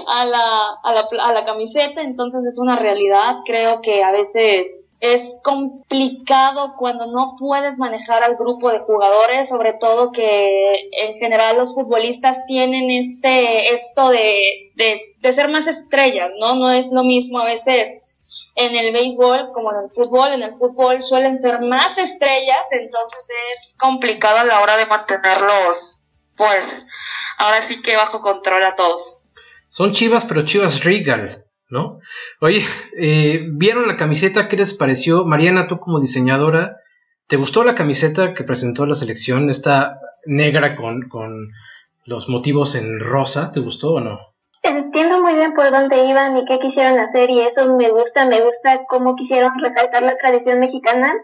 [0.09, 3.37] a la, a la, a la camiseta, entonces es una realidad.
[3.45, 9.73] Creo que a veces es complicado cuando no puedes manejar al grupo de jugadores, sobre
[9.73, 14.41] todo que en general los futbolistas tienen este, esto de,
[14.77, 16.57] de, de ser más estrellas, ¿no?
[16.57, 18.27] No es lo mismo a veces
[18.57, 20.33] en el béisbol como en el fútbol.
[20.33, 26.01] En el fútbol suelen ser más estrellas, entonces es complicado a la hora de mantenerlos,
[26.37, 26.87] pues,
[27.39, 29.20] ahora sí que bajo control a todos.
[29.71, 31.47] Son Chivas, pero Chivas Regal.
[31.71, 32.01] ¿no?
[32.41, 32.63] Oye,
[32.97, 34.49] eh, ¿vieron la camiseta?
[34.49, 35.25] ¿Qué les pareció?
[35.25, 36.77] Mariana, tú como diseñadora,
[37.29, 39.51] ¿te gustó la camiseta que presentó la selección?
[39.51, 41.53] Esta negra con, con
[42.05, 44.19] los motivos en rosa, ¿te gustó o no?
[44.63, 48.43] Entiendo muy bien por dónde iban y qué quisieron hacer y eso me gusta, me
[48.43, 51.15] gusta cómo quisieron resaltar la tradición mexicana,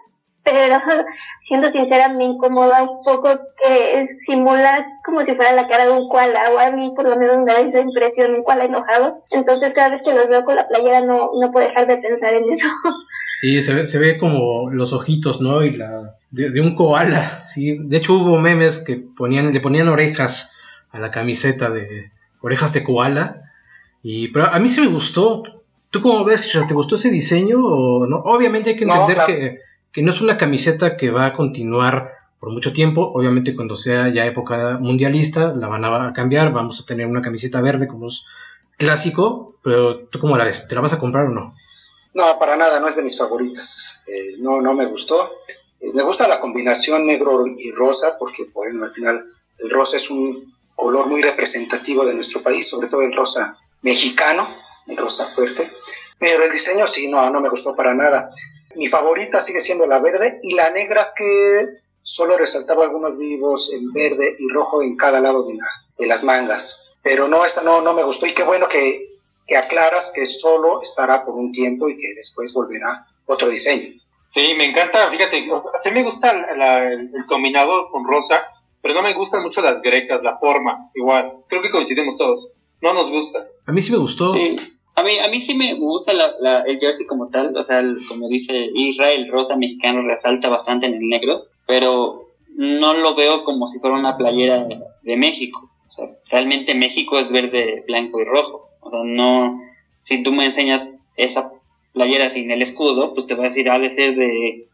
[0.47, 0.80] pero
[1.42, 3.28] siendo sincera me incomoda un poco
[3.59, 7.16] que simula como si fuera la cara de un koala o a mí por lo
[7.16, 10.55] menos me da esa impresión un koala enojado, entonces cada vez que los veo con
[10.55, 12.68] la playera no, no puedo dejar de pensar en eso.
[13.38, 15.62] Sí, se ve, se ve como los ojitos, ¿no?
[15.62, 17.76] Y la de, de un koala, sí.
[17.78, 20.57] De hecho hubo memes que ponían, le ponían orejas
[20.90, 23.42] a la camiseta de orejas de koala.
[24.03, 25.42] Y, pero a mí sí me gustó.
[25.90, 26.51] ¿Tú cómo ves?
[26.66, 28.22] ¿Te gustó ese diseño o no?
[28.24, 29.61] Obviamente hay que No, entender que,
[29.97, 33.12] que no es una camiseta que va a continuar por mucho tiempo.
[33.14, 36.53] Obviamente cuando sea ya época mundialista la van a cambiar.
[36.53, 38.26] Vamos a tener una camiseta verde como es
[38.76, 39.57] clásico.
[39.62, 40.68] Pero ¿tú cómo la ves?
[40.68, 41.55] ¿Te la vas a comprar o no?
[42.12, 44.05] No, para nada, no es de mis favoritas.
[44.07, 45.30] Eh, no, no me gustó.
[45.80, 49.24] Eh, me gusta la combinación negro y rosa porque, bueno, al final
[49.57, 54.47] el rosa es un color muy representativo de nuestro país, sobre todo el rosa mexicano,
[54.88, 55.62] el rosa fuerte.
[56.18, 58.30] Pero el diseño sí, no, no me gustó para nada.
[58.77, 61.66] Mi favorita sigue siendo la verde y la negra que
[62.03, 66.24] solo resaltaba algunos vivos en verde y rojo en cada lado de, la- de las
[66.24, 66.91] mangas.
[67.03, 69.09] Pero no, esa no, no me gustó y qué bueno que,
[69.47, 74.01] que aclaras que solo estará por un tiempo y que después volverá otro diseño.
[74.29, 78.05] Sí, me encanta, fíjate, o sea, sí me gusta la- la- el, el combinado con
[78.05, 78.45] rosa,
[78.83, 81.33] pero no me gustan mucho las grecas, la forma, igual.
[81.49, 82.53] Creo que coincidimos todos.
[82.83, 83.47] No nos gusta.
[83.66, 84.29] A mí sí me gustó.
[84.29, 84.57] Sí,
[84.97, 88.28] a mí, a mí sí me gusta la, el jersey como tal, o sea, como
[88.28, 93.66] dice Israel, el rosa mexicano resalta bastante en el negro, pero no lo veo como
[93.66, 94.66] si fuera una playera
[95.03, 95.70] de, México.
[95.86, 98.70] O sea, realmente México es verde, blanco y rojo.
[98.80, 99.61] O sea, no,
[100.01, 101.53] si tú me enseñas esa
[101.92, 104.66] playera sin el escudo, pues te va a decir, ha de ser de,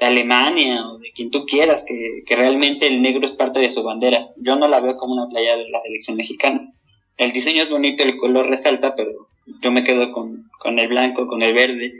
[0.00, 3.70] de Alemania o de quien tú quieras, que, que realmente el negro es parte de
[3.70, 4.30] su bandera.
[4.38, 6.74] Yo no la veo como una playera de la selección mexicana.
[7.16, 9.27] El diseño es bonito, el color resalta, pero
[9.60, 11.94] yo me quedo con, con el blanco, con el verde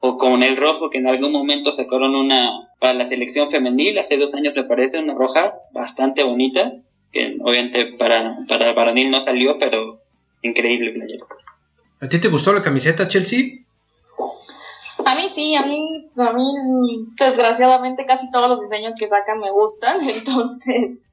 [0.00, 4.18] o con el rojo, que en algún momento sacaron una para la selección femenil, hace
[4.18, 6.72] dos años me parece, una roja bastante bonita,
[7.12, 10.00] que obviamente para, para varonil no salió, pero
[10.42, 11.24] increíble playera.
[12.00, 13.64] ¿A ti te gustó la camiseta, Chelsea?
[15.06, 16.44] A mí sí, a mí, a mí
[17.16, 21.06] desgraciadamente casi todos los diseños que sacan me gustan, entonces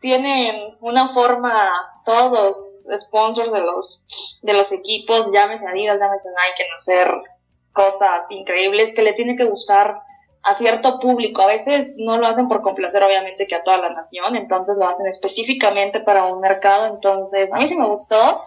[0.00, 1.70] tienen una forma,
[2.04, 7.08] todos los sponsors de los, de los equipos, llámese Adidas, llámese Nike, en hacer
[7.72, 10.02] cosas increíbles que le tiene que gustar
[10.42, 11.42] a cierto público.
[11.42, 14.88] A veces no lo hacen por complacer, obviamente, que a toda la nación, entonces lo
[14.88, 16.86] hacen específicamente para un mercado.
[16.86, 18.42] Entonces, a mí sí me gustó.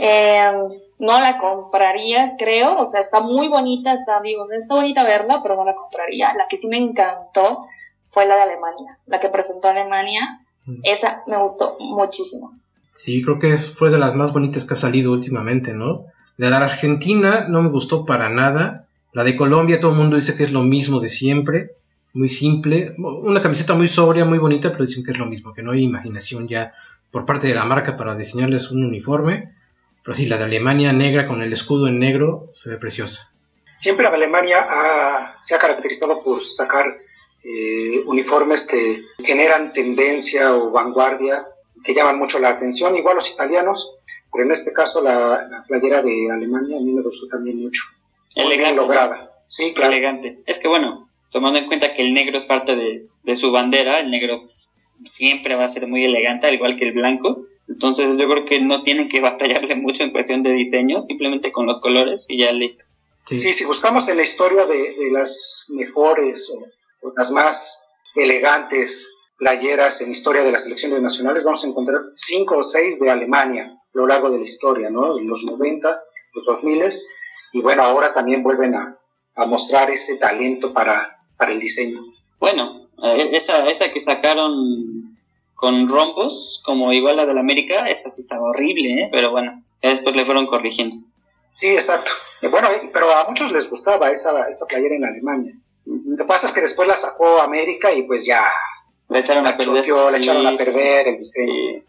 [0.00, 0.52] Eh,
[0.98, 2.78] no la compraría, creo.
[2.78, 6.34] O sea, está muy bonita, está, digo, está bonita verla, pero no la compraría.
[6.34, 7.66] La que sí me encantó
[8.14, 10.40] fue la de Alemania, la que presentó Alemania.
[10.82, 12.52] Esa me gustó muchísimo.
[12.96, 16.04] Sí, creo que fue de las más bonitas que ha salido últimamente, ¿no?
[16.38, 18.86] La de la Argentina no me gustó para nada.
[19.12, 21.72] La de Colombia todo el mundo dice que es lo mismo de siempre.
[22.14, 22.94] Muy simple.
[22.98, 25.82] Una camiseta muy sobria, muy bonita, pero dicen que es lo mismo, que no hay
[25.82, 26.72] imaginación ya
[27.10, 29.52] por parte de la marca para diseñarles un uniforme.
[30.02, 33.30] Pero sí, la de Alemania negra con el escudo en negro se ve preciosa.
[33.72, 36.86] Siempre Alemania ha- se ha caracterizado por sacar
[37.44, 41.46] eh, uniformes que generan tendencia o vanguardia,
[41.84, 43.94] que llaman mucho la atención, igual los italianos,
[44.32, 47.82] pero en este caso la, la playera de Alemania a mí me gustó también mucho.
[48.36, 48.80] Muy bien Elegante.
[48.82, 49.30] lograda.
[49.46, 49.92] Sí, claro.
[49.92, 50.42] elegante.
[50.46, 54.00] Es que bueno, tomando en cuenta que el negro es parte de, de su bandera,
[54.00, 54.74] el negro pues,
[55.04, 57.46] siempre va a ser muy elegante, al igual que el blanco.
[57.68, 61.66] Entonces yo creo que no tienen que batallarle mucho en cuestión de diseño, simplemente con
[61.66, 62.84] los colores y ya listo.
[63.26, 66.66] Sí, Sí, si buscamos en la historia de, de las mejores o,
[67.16, 72.62] las más elegantes playeras en historia de las selecciones nacionales, vamos a encontrar cinco o
[72.62, 75.18] seis de Alemania a lo largo de la historia, ¿no?
[75.18, 76.00] En los 90,
[76.34, 76.90] los 2000
[77.52, 78.98] y bueno, ahora también vuelven a,
[79.36, 82.00] a mostrar ese talento para, para el diseño.
[82.40, 85.16] Bueno, eh, esa, esa que sacaron
[85.54, 89.08] con rombos, como igual la del América, esa sí estaba horrible, ¿eh?
[89.12, 90.96] pero bueno, después le fueron corrigiendo.
[91.52, 92.10] Sí, exacto.
[92.42, 95.54] Eh, Bueno, eh, pero a muchos les gustaba esa, esa playera en Alemania.
[96.14, 98.40] Lo que pasa es que después la sacó América y pues ya
[99.08, 99.74] La echaron a perder.
[99.82, 101.52] choteó, la Sí, echaron a sí, perder el diseño.
[101.74, 101.86] sí.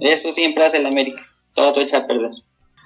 [0.00, 1.22] Eso siempre hace el América,
[1.54, 2.30] todo echa a perder.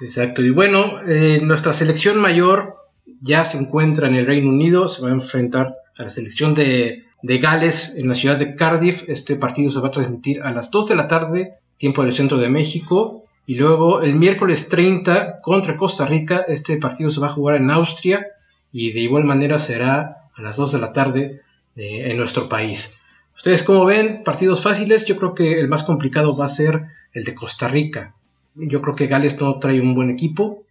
[0.03, 0.43] Exacto.
[0.43, 2.77] Y bueno, eh, nuestra selección mayor
[3.23, 7.05] ya se encuentra en el Reino Unido, se va a enfrentar a la selección de,
[7.23, 9.09] de Gales en la ciudad de Cardiff.
[9.09, 12.37] Este partido se va a transmitir a las 2 de la tarde, tiempo del centro
[12.39, 13.25] de México.
[13.47, 17.71] Y luego el miércoles 30 contra Costa Rica, este partido se va a jugar en
[17.71, 18.27] Austria
[18.73, 21.43] y de igual manera será a las 2 de la tarde
[21.77, 22.99] eh, en nuestro país.
[23.35, 27.25] Ustedes como ven, partidos fáciles, yo creo que el más complicado va a ser el
[27.25, 28.15] de Costa Rica.
[28.55, 30.65] Yo creo que Gales no trae un buen equipo,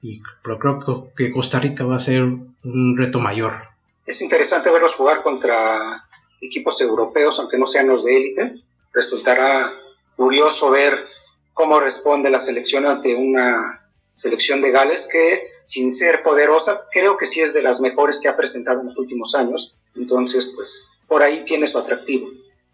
[0.00, 3.68] y, pero creo que Costa Rica va a ser un reto mayor.
[4.06, 6.04] Es interesante verlos jugar contra
[6.40, 8.54] equipos europeos, aunque no sean los de élite.
[8.92, 9.72] Resultará
[10.16, 11.06] curioso ver
[11.52, 17.26] cómo responde la selección ante una selección de Gales que, sin ser poderosa, creo que
[17.26, 19.74] sí es de las mejores que ha presentado en los últimos años.
[19.96, 22.28] Entonces, pues, por ahí tiene su atractivo.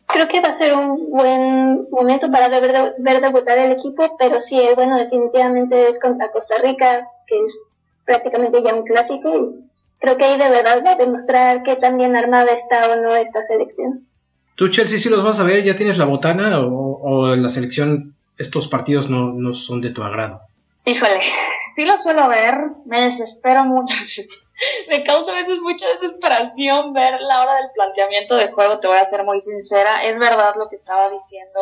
[0.07, 4.41] Creo que va a ser un buen momento para ver, ver debutar el equipo, pero
[4.41, 7.61] sí, bueno, definitivamente es contra Costa Rica, que es
[8.05, 9.55] prácticamente ya un clásico.
[10.01, 13.14] creo que ahí de verdad va a demostrar qué tan bien armada está o no
[13.14, 14.09] esta selección.
[14.57, 15.62] ¿Tú, Chelsea, si los vas a ver?
[15.62, 20.03] ¿Ya tienes la botana o, o la selección, estos partidos no, no son de tu
[20.03, 20.41] agrado?
[20.85, 21.20] Híjole,
[21.68, 22.55] sí lo suelo ver,
[22.87, 23.95] me desespero mucho.
[24.89, 28.99] me causa a veces mucha desesperación ver la hora del planteamiento de juego, te voy
[28.99, 30.05] a ser muy sincera.
[30.05, 31.61] Es verdad lo que estaba diciendo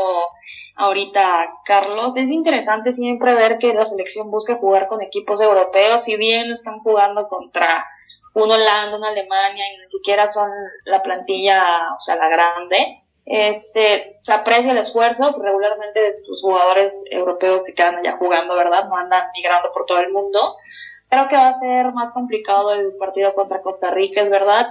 [0.77, 2.16] ahorita Carlos.
[2.16, 6.79] Es interesante siempre ver que la selección busca jugar con equipos europeos, si bien están
[6.79, 7.87] jugando contra
[8.35, 10.49] un Holanda, una Alemania y ni siquiera son
[10.85, 11.61] la plantilla,
[11.97, 13.01] o sea, la grande
[13.31, 18.89] este, se aprecia el esfuerzo, regularmente los jugadores europeos se quedan allá jugando, ¿verdad?
[18.89, 20.57] No andan migrando por todo el mundo.
[21.11, 24.68] Creo que va a ser más complicado el partido contra Costa Rica, es verdad.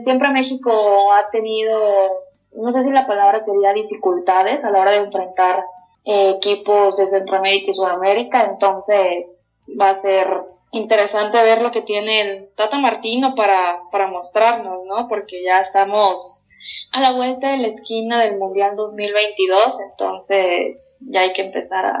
[0.00, 4.98] Siempre México ha tenido, no sé si la palabra sería dificultades a la hora de
[4.98, 5.64] enfrentar
[6.04, 10.26] eh, equipos de Centroamérica y Sudamérica, entonces va a ser
[10.72, 13.56] interesante ver lo que tiene el Tata Martino para,
[13.92, 15.06] para mostrarnos, ¿no?
[15.06, 16.48] Porque ya estamos
[16.92, 21.96] a la vuelta de la esquina del Mundial 2022, entonces ya hay que empezar a,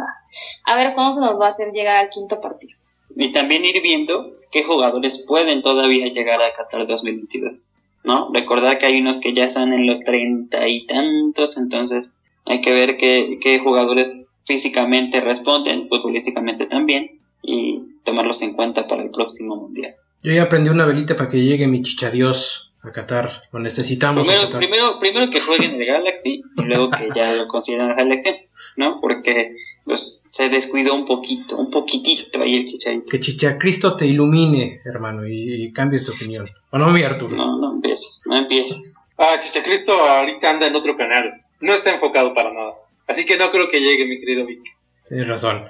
[0.66, 2.76] a ver cómo se nos va a hacer llegar al quinto partido.
[3.16, 7.66] Y también ir viendo qué jugadores pueden todavía llegar a Qatar 2022,
[8.04, 8.30] ¿no?
[8.32, 12.72] Recordar que hay unos que ya están en los treinta y tantos, entonces hay que
[12.72, 19.56] ver qué, qué jugadores físicamente responden, futbolísticamente también, y tomarlos en cuenta para el próximo
[19.56, 19.94] Mundial.
[20.22, 23.42] Yo ya aprendí una velita para que llegue mi chichadios a Qatar.
[23.52, 24.26] Lo necesitamos.
[24.26, 28.36] Primero, primero, primero que jueguen el Galaxy y luego que ya lo consideren la selección,
[28.76, 29.00] ¿no?
[29.00, 29.54] Porque
[29.84, 33.06] pues, se descuidó un poquito, un poquitito ahí el chicharito.
[33.10, 36.46] Que Chichacristo te ilumine, hermano, y, y cambies tu opinión.
[36.70, 37.36] ¿O no, mi Arturo?
[37.36, 39.08] No, no empieces, no empieces.
[39.18, 41.30] Ah, Chichacristo ahorita anda en otro canal.
[41.60, 42.74] No está enfocado para nada.
[43.06, 44.62] Así que no creo que llegue, mi querido Vic.
[45.08, 45.66] Tienes razón.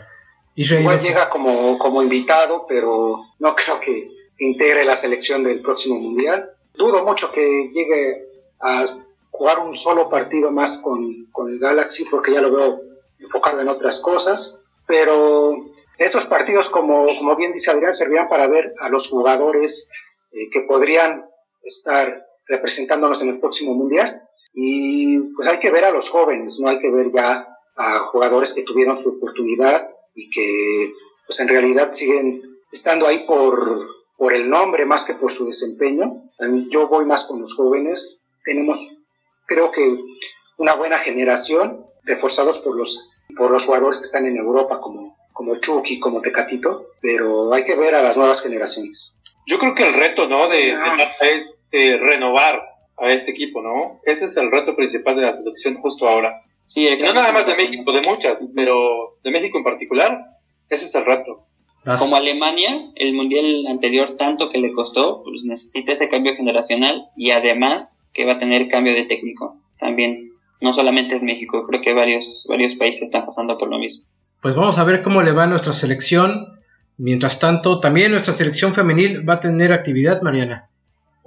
[0.54, 6.50] Igual llega como, como invitado, pero no creo que integre la selección del próximo mundial
[6.74, 8.26] dudo mucho que llegue
[8.60, 8.86] a
[9.30, 12.80] jugar un solo partido más con, con, el Galaxy porque ya lo veo
[13.18, 15.54] enfocado en otras cosas, pero
[15.98, 19.88] estos partidos, como, como bien dice Adrián, servirán para ver a los jugadores
[20.32, 21.26] eh, que podrían
[21.62, 24.26] estar representándonos en el próximo Mundial.
[24.54, 27.46] Y pues hay que ver a los jóvenes, no hay que ver ya
[27.76, 30.92] a jugadores que tuvieron su oportunidad y que
[31.26, 32.42] pues en realidad siguen
[32.72, 33.86] estando ahí por,
[34.20, 36.30] por el nombre más que por su desempeño.
[36.68, 38.28] Yo voy más con los jóvenes.
[38.44, 38.98] Tenemos,
[39.46, 39.98] creo que,
[40.58, 45.58] una buena generación, reforzados por los, por los jugadores que están en Europa, como, como
[45.58, 49.18] Chucky, como Tecatito, pero hay que ver a las nuevas generaciones.
[49.46, 50.48] Yo creo que el reto, ¿no?
[50.48, 50.98] De, ah.
[51.22, 52.62] es eh, renovar
[52.98, 54.02] a este equipo, ¿no?
[54.04, 56.42] Ese es el reto principal de la selección justo ahora.
[56.66, 60.36] Sí, no nada más de México, de muchas, pero de México en particular,
[60.68, 61.46] ese es el reto.
[61.98, 67.30] Como Alemania, el mundial anterior, tanto que le costó, pues necesita ese cambio generacional y
[67.30, 70.32] además que va a tener cambio de técnico también.
[70.60, 74.10] No solamente es México, creo que varios, varios países están pasando por lo mismo.
[74.42, 76.60] Pues vamos a ver cómo le va a nuestra selección.
[76.98, 80.68] Mientras tanto, también nuestra selección femenil va a tener actividad, Mariana.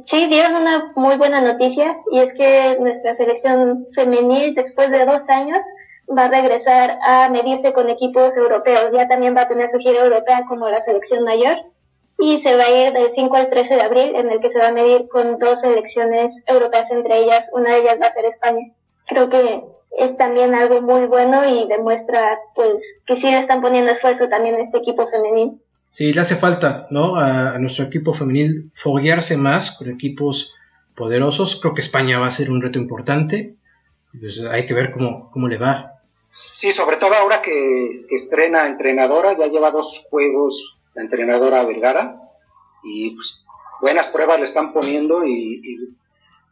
[0.06, 5.30] Sí, dieron una muy buena noticia y es que nuestra selección femenil, después de dos
[5.30, 5.64] años,
[6.10, 8.92] va a regresar a medirse con equipos europeos.
[8.94, 11.58] Ya también va a tener su gira europea como la selección mayor
[12.20, 14.60] y se va a ir del 5 al 13 de abril en el que se
[14.60, 17.52] va a medir con dos selecciones europeas entre ellas.
[17.54, 18.72] Una de ellas va a ser España.
[19.06, 19.64] Creo que
[19.98, 24.56] es también algo muy bueno y demuestra pues que sí le están poniendo esfuerzo también
[24.56, 25.62] a este equipo femenil.
[25.92, 27.18] Sí, le hace falta, ¿no?
[27.18, 30.54] A, nuestro equipo femenil foguearse más con equipos
[30.96, 31.60] poderosos.
[31.62, 33.56] Creo que España va a ser un reto importante.
[34.20, 35.93] Pues hay que ver cómo, cómo le va.
[36.52, 42.20] Sí, sobre todo ahora que, estrena entrenadora, ya lleva dos juegos la entrenadora Vergara
[42.84, 43.44] y pues,
[43.82, 45.96] buenas pruebas le están poniendo y,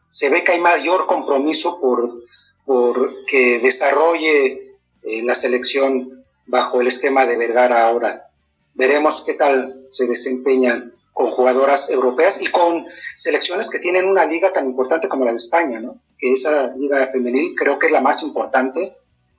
[0.06, 2.22] se ve que hay mayor compromiso por,
[2.66, 8.28] por que desarrolle eh, la selección bajo el esquema de Vergara ahora.
[8.74, 14.52] Veremos qué tal se desempeñan con jugadoras europeas y con selecciones que tienen una liga
[14.52, 15.98] tan importante como la de España, ¿no?
[16.18, 18.90] Que esa liga femenil creo que es la más importante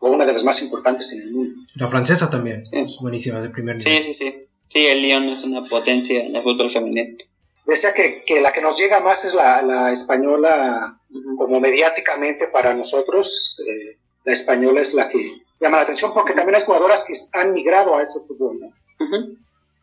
[0.03, 1.61] o una de las más importantes en el mundo.
[1.75, 4.03] La francesa también, es buenísima de primer nivel.
[4.03, 4.47] Sí, sí, sí.
[4.67, 7.17] Sí, el Lyon es una potencia en el fútbol femenil.
[7.65, 10.99] Decía que, que la que nos llega más es la, la española,
[11.37, 16.55] como mediáticamente para nosotros, eh, la española es la que llama la atención porque también
[16.55, 18.59] hay jugadoras que han migrado a ese fútbol.
[18.59, 18.73] ¿no?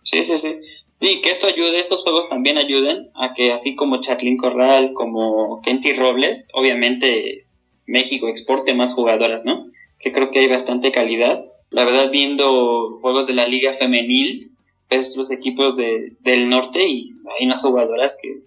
[0.02, 0.60] Sí, sí, sí.
[1.00, 5.62] Y que esto ayude, estos juegos también ayuden a que así como Chatlin Corral, como
[5.62, 7.46] Kenty Robles, obviamente
[7.86, 9.66] México exporte más jugadoras, ¿no?
[10.00, 11.44] Que creo que hay bastante calidad.
[11.70, 14.50] La verdad, viendo juegos de la liga femenil,
[14.88, 18.40] ves los equipos de, del norte y hay unas jugadoras que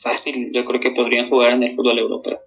[0.00, 2.40] fácil, yo creo que podrían jugar en el fútbol europeo.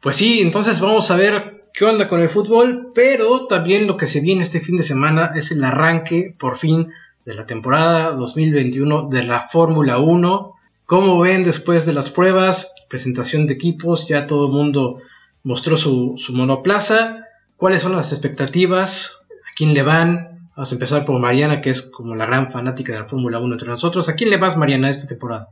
[0.00, 4.06] Pues sí, entonces vamos a ver qué onda con el fútbol, pero también lo que
[4.06, 6.88] se viene este fin de semana es el arranque, por fin,
[7.24, 10.54] de la temporada 2021 de la Fórmula 1.
[10.86, 15.00] Como ven después de las pruebas, presentación de equipos, ya todo el mundo
[15.42, 17.23] mostró su, su monoplaza.
[17.64, 19.26] ¿Cuáles son las expectativas?
[19.30, 20.50] ¿A quién le van?
[20.54, 23.54] Vamos a empezar por Mariana, que es como la gran fanática de la Fórmula 1
[23.54, 24.06] entre nosotros.
[24.10, 25.48] ¿A quién le vas, Mariana, esta temporada?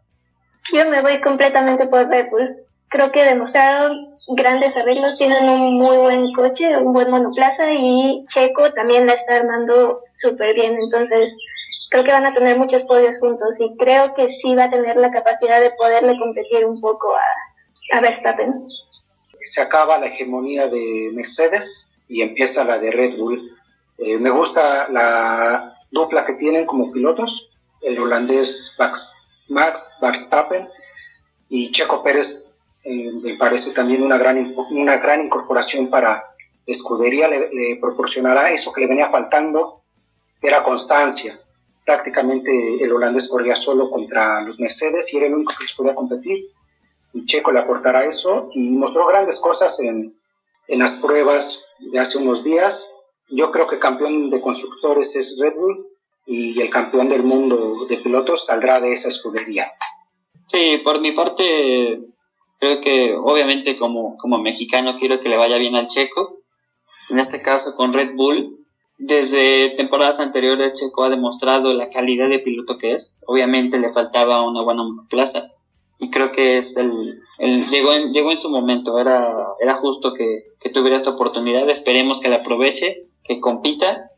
[0.74, 2.56] Yo me voy completamente por Red Bull.
[2.88, 8.74] Creo que demostraron grandes arreglos, tienen un muy buen coche, un buen monoplaza y Checo
[8.74, 10.76] también la está armando súper bien.
[10.78, 11.34] Entonces,
[11.88, 14.98] creo que van a tener muchos podios juntos y creo que sí va a tener
[14.98, 18.52] la capacidad de poderle competir un poco a, a Verstappen.
[19.46, 23.57] Se acaba la hegemonía de Mercedes y empieza la de Red Bull.
[23.98, 27.50] Eh, me gusta la dupla que tienen como pilotos,
[27.80, 28.76] el holandés
[29.48, 30.68] Max Verstappen
[31.48, 36.24] y Checo Pérez eh, me parece también una gran, una gran incorporación para
[36.66, 39.82] escudería, le, le proporcionará eso que le venía faltando,
[40.40, 41.38] era constancia
[41.84, 42.50] prácticamente
[42.80, 46.46] el holandés corría solo contra los Mercedes y era el único que les podía competir.
[47.12, 50.14] Y Checo le aportará eso y mostró grandes cosas en,
[50.68, 52.90] en las pruebas de hace unos días.
[53.28, 55.86] Yo creo que campeón de constructores es Red Bull
[56.26, 59.72] y el campeón del mundo de pilotos saldrá de esa escudería.
[60.46, 62.00] Sí, por mi parte,
[62.58, 66.40] creo que obviamente como, como mexicano quiero que le vaya bien al Checo.
[67.10, 68.58] En este caso con Red Bull,
[68.98, 73.24] desde temporadas anteriores Checo ha demostrado la calidad de piloto que es.
[73.26, 75.50] Obviamente le faltaba una buena plaza
[76.03, 77.22] y creo que es el,
[77.70, 78.98] llegó, en, llegó en su momento.
[78.98, 81.70] Era, era justo que, que tuviera esta oportunidad.
[81.70, 84.11] Esperemos que la aproveche, que compita.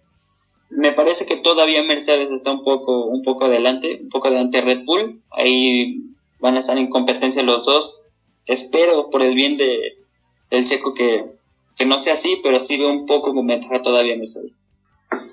[0.71, 4.87] Me parece que todavía Mercedes está un poco, un poco adelante, un poco adelante Red
[4.87, 5.21] Bull.
[5.31, 6.01] Ahí
[6.39, 8.01] van a estar en competencia los dos.
[8.47, 9.79] Espero por el bien de,
[10.49, 11.27] del Checo que,
[11.77, 14.53] que no sea así, pero sí veo un poco con ventaja todavía Mercedes.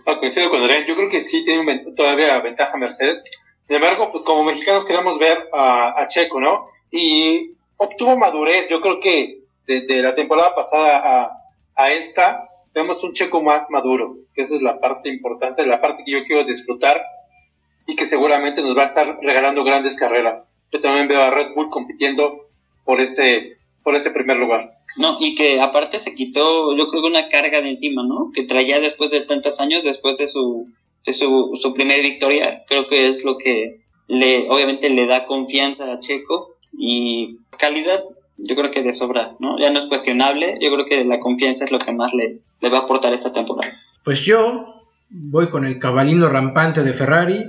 [0.06, 3.24] Ah, coincido con Adrián, yo creo que sí tiene todavía ventaja Mercedes.
[3.62, 6.68] Sin embargo, pues como mexicanos queremos ver a, Checo, ¿no?
[6.91, 11.32] Y obtuvo madurez, yo creo que de, la temporada pasada
[11.76, 16.03] a, esta, vemos un Checo más maduro, que esa es la parte importante, la parte
[16.03, 17.03] que yo quiero disfrutar
[17.88, 20.53] y que seguramente nos va a estar regalando grandes carreras.
[20.72, 22.47] Yo también veo a Red Bull compitiendo
[22.86, 24.78] por ese, por ese primer lugar.
[24.97, 28.32] No, y que aparte se quitó, yo creo que una carga de encima, ¿no?
[28.34, 30.68] Que traía después de tantos años, después de su,
[31.04, 35.99] su, su primera victoria, creo que es lo que le, obviamente le da confianza a
[35.99, 38.04] Checo y calidad,
[38.38, 39.60] yo creo que de sobra, ¿no?
[39.60, 42.70] Ya no es cuestionable, yo creo que la confianza es lo que más le, le
[42.70, 43.72] va a aportar esta temporada.
[44.04, 44.66] Pues yo
[45.10, 47.43] voy con el cabalino rampante de Ferrari,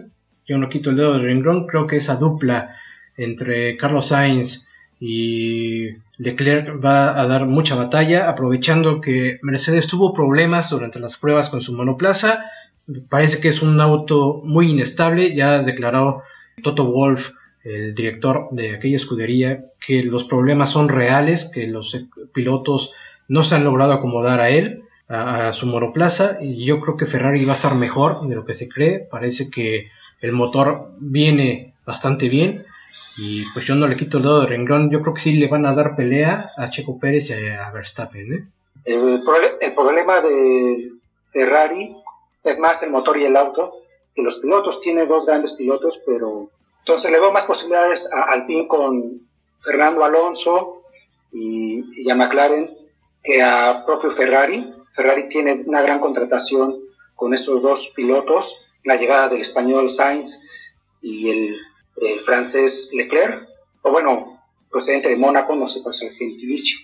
[0.46, 2.76] yo no quito el dedo del renglón, creo que esa dupla
[3.16, 4.66] entre Carlos Sainz
[5.00, 5.88] y
[6.18, 11.60] Leclerc va a dar mucha batalla, aprovechando que Mercedes tuvo problemas durante las pruebas con
[11.60, 12.44] su monoplaza.
[13.08, 16.22] Parece que es un auto muy inestable, ya declaró
[16.62, 17.30] Toto Wolf,
[17.64, 22.92] el director de aquella escudería, que los problemas son reales, que los pilotos
[23.28, 27.06] no se han logrado acomodar a él, a, a su monoplaza, y yo creo que
[27.06, 29.06] Ferrari va a estar mejor de lo que se cree.
[29.10, 32.54] Parece que el motor viene bastante bien
[33.18, 34.90] y pues yo no le quito el dedo de renglón.
[34.90, 38.32] Yo creo que sí le van a dar pelea a Checo Pérez y a Verstappen.
[38.32, 38.44] ¿eh?
[38.84, 39.22] El,
[39.74, 40.92] problema de
[41.30, 41.94] Ferrari
[42.44, 43.74] es más el motor y el auto.
[44.14, 48.68] Que los pilotos tiene dos grandes pilotos, pero entonces le veo más posibilidades a Alpine
[48.68, 49.26] con
[49.58, 50.82] Fernando Alonso
[51.30, 52.76] y, a McLaren
[53.22, 54.74] que a propio Ferrari.
[54.92, 56.78] Ferrari tiene una gran contratación
[57.16, 60.46] con estos dos pilotos, la llegada del español Sainz
[61.00, 61.56] y el
[61.96, 63.48] el francés Leclerc,
[63.82, 66.78] o bueno, procedente de Mónaco, no sé cuál es el gentilicio.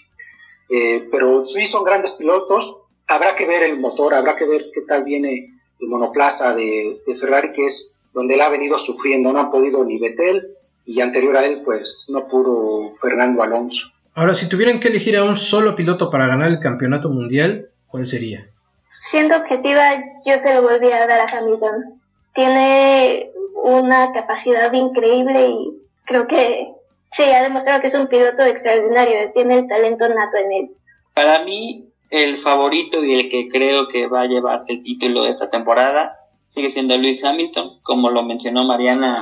[0.69, 4.83] Eh, pero sí son grandes pilotos, habrá que ver el motor, habrá que ver qué
[4.83, 9.33] tal viene monoplaza de, Ferrari, que es donde él ha venido sufriendo.
[9.33, 10.55] No han podido ni Vettel
[10.85, 13.89] y anterior a él, pues no pudo Fernando Alonso.
[14.15, 18.07] Ahora, si tuvieran que elegir a un solo piloto para ganar el campeonato mundial, ¿cuál
[18.07, 18.49] sería?
[18.89, 22.01] Siendo objetiva, yo se lo volví a dar a Hamilton.
[22.35, 23.31] Tiene
[23.63, 26.69] una capacidad increíble y creo que
[27.13, 30.71] sí, ha demostrado que es un piloto extraordinario, tiene el talento nato en él.
[31.15, 35.31] Para mí, el favorito y el que creo que va a llevarse el título de
[35.31, 37.81] esta temporada sigue siendo Lewis Hamilton.
[37.83, 39.15] Como lo mencionó Mariana,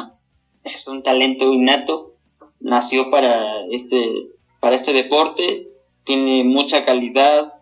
[0.64, 2.14] es un talento innato,
[2.60, 4.28] nació para este,
[4.60, 5.68] para este deporte,
[6.04, 7.52] tiene mucha calidad,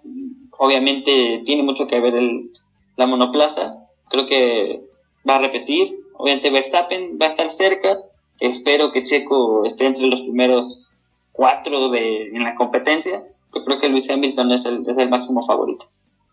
[0.59, 2.51] obviamente tiene mucho que ver el,
[2.97, 4.85] la monoplaza, creo que
[5.29, 7.99] va a repetir, obviamente Verstappen va a estar cerca,
[8.41, 10.95] espero que Checo esté entre los primeros
[11.33, 13.23] cuatro de, en la competencia,
[13.55, 15.87] yo creo que Luis Hamilton es el, es el máximo favorito.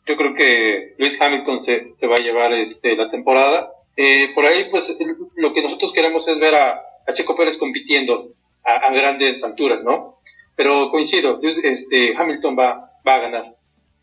[0.06, 3.72] Yo creo que Luis Hamilton se, se va a llevar este, la temporada.
[3.96, 4.98] Eh, por ahí, pues,
[5.36, 8.34] lo que nosotros queremos es ver a, a Checo Pérez compitiendo
[8.66, 10.20] a, a, grandes alturas, ¿no?
[10.56, 13.56] Pero coincido, este, Hamilton va, va a ganar.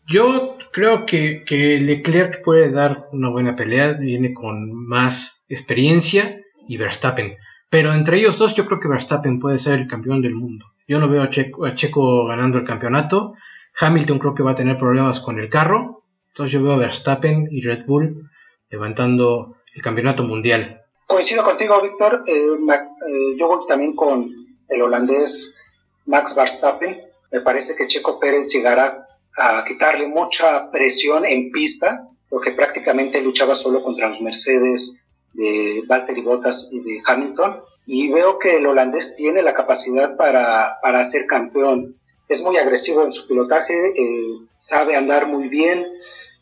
[0.07, 6.77] Yo creo que, que Leclerc puede dar una buena pelea, viene con más experiencia y
[6.77, 7.37] Verstappen.
[7.69, 10.65] Pero entre ellos dos yo creo que Verstappen puede ser el campeón del mundo.
[10.89, 13.35] Yo no veo a Checo, ganando el campeonato.
[13.79, 16.03] Hamilton creo que va a tener problemas con el carro.
[16.29, 18.27] Entonces yo veo a Verstappen y Red Bull
[18.71, 20.81] levantando el campeonato mundial.
[21.05, 22.23] Coincido contigo, Víctor.
[22.25, 24.31] Eh, eh, yo voy también con
[24.67, 25.61] el holandés
[26.07, 26.99] Max Verstappen.
[27.31, 33.53] Me parece que Checo Pérez llegará a quitarle mucha presión en pista, porque prácticamente luchaba
[33.53, 37.61] solo contra los Mercedes de Valtteri Bottas y de Hamilton.
[37.85, 41.95] Y veo que el holandés tiene la capacidad para, para ser campeón.
[42.27, 45.85] Es muy agresivo en su pilotaje, eh, sabe andar muy bien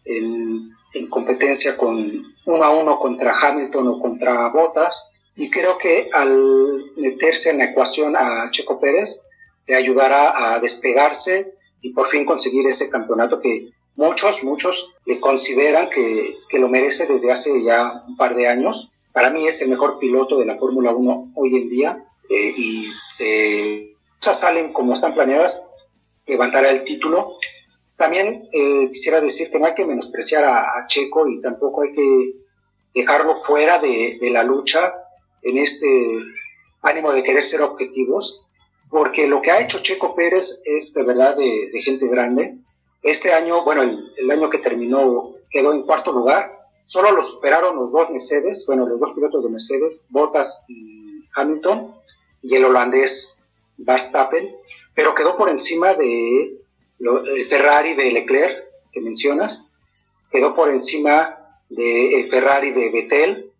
[0.03, 5.13] en, en, competencia con uno a uno contra Hamilton o contra Bottas.
[5.35, 9.27] Y creo que al meterse en la ecuación a Checo Pérez,
[9.67, 15.89] le ayudará a despegarse y por fin conseguir ese campeonato que muchos, muchos le consideran
[15.89, 18.89] que, que, lo merece desde hace ya un par de años.
[19.11, 22.85] Para mí es el mejor piloto de la Fórmula 1 hoy en día eh, y
[22.97, 25.71] se cosas salen como están planeadas,
[26.25, 27.33] levantará el título.
[27.97, 32.33] También eh, quisiera decir que no hay que menospreciar a, Checo y tampoco hay que
[32.93, 34.93] dejarlo fuera de, de la lucha
[35.41, 35.87] en este
[36.81, 38.47] ánimo de querer ser objetivos
[38.89, 42.57] porque lo que ha hecho Checo Pérez es de verdad de gente grande.
[43.01, 46.57] Este año, bueno, el, año que terminó quedó en cuarto lugar.
[46.83, 51.93] Solo lo superaron los dos Mercedes, bueno, los dos pilotos de Mercedes, Bottas y Hamilton,
[52.41, 53.43] y el holandés
[53.77, 54.55] Verstappen,
[54.95, 56.59] pero quedó por encima de
[57.47, 59.73] Ferrari de Leclerc, que mencionas,
[60.31, 63.51] quedó por encima del Ferrari de Vettel,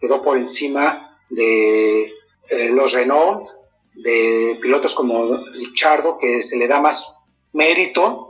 [0.00, 3.48] quedó por encima de eh, los Renault,
[3.94, 7.16] de pilotos como Richardo, que se le da más
[7.52, 8.25] mérito,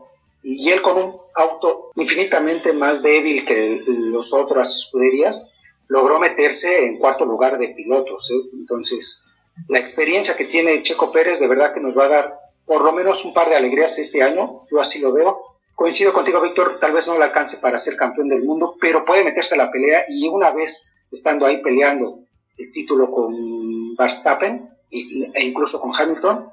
[0.49, 5.51] y él con un auto infinitamente más débil que los otras escuderías,
[5.89, 8.31] logró meterse en cuarto lugar de pilotos.
[8.31, 8.49] ¿eh?
[8.53, 9.25] Entonces,
[9.67, 12.93] la experiencia que tiene Checo Pérez de verdad que nos va a dar por lo
[12.93, 15.43] menos un par de alegrías este año, yo así lo veo.
[15.75, 19.25] Coincido contigo, Víctor, tal vez no le alcance para ser campeón del mundo, pero puede
[19.25, 22.21] meterse a la pelea y una vez estando ahí peleando
[22.57, 26.51] el título con Verstappen, e incluso con Hamilton,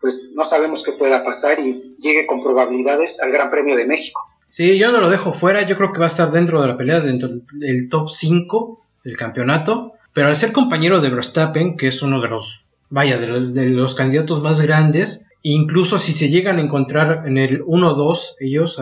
[0.00, 4.20] pues no sabemos qué pueda pasar y llegue con probabilidades al Gran Premio de México.
[4.48, 6.76] Sí, yo no lo dejo fuera, yo creo que va a estar dentro de la
[6.76, 12.02] pelea, dentro del top 5 del campeonato, pero al ser compañero de Verstappen, que es
[12.02, 16.62] uno de los, vaya, de, de los candidatos más grandes, incluso si se llegan a
[16.62, 18.78] encontrar en el 1-2 ellos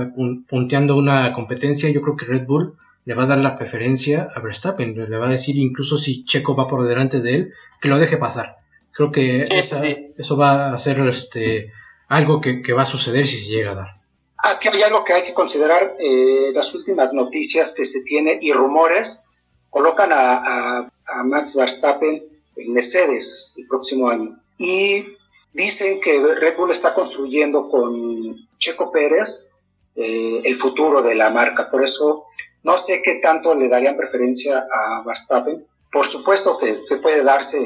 [0.49, 4.41] punteando una competencia, yo creo que Red Bull le va a dar la preferencia a
[4.41, 7.99] Verstappen, le va a decir incluso si Checo va por delante de él, que lo
[7.99, 8.58] deje pasar.
[8.99, 10.13] Creo que sí, esa, sí.
[10.19, 11.73] eso va a ser este,
[12.09, 14.01] algo que, que, va a suceder si se llega a dar.
[14.43, 15.95] Aquí hay algo que hay que considerar.
[16.01, 19.29] Eh, las últimas noticias que se tienen y rumores
[19.71, 22.25] colocan a, a, a, Max Verstappen
[22.57, 24.37] en Mercedes el próximo año.
[24.59, 25.07] Y
[25.53, 29.53] dicen que Red Bull está construyendo con Checo Pérez
[29.95, 31.71] eh, el futuro de la marca.
[31.71, 32.25] Por eso
[32.65, 35.65] no sé qué tanto le darían preferencia a Verstappen.
[35.93, 37.61] Por supuesto que, que puede darse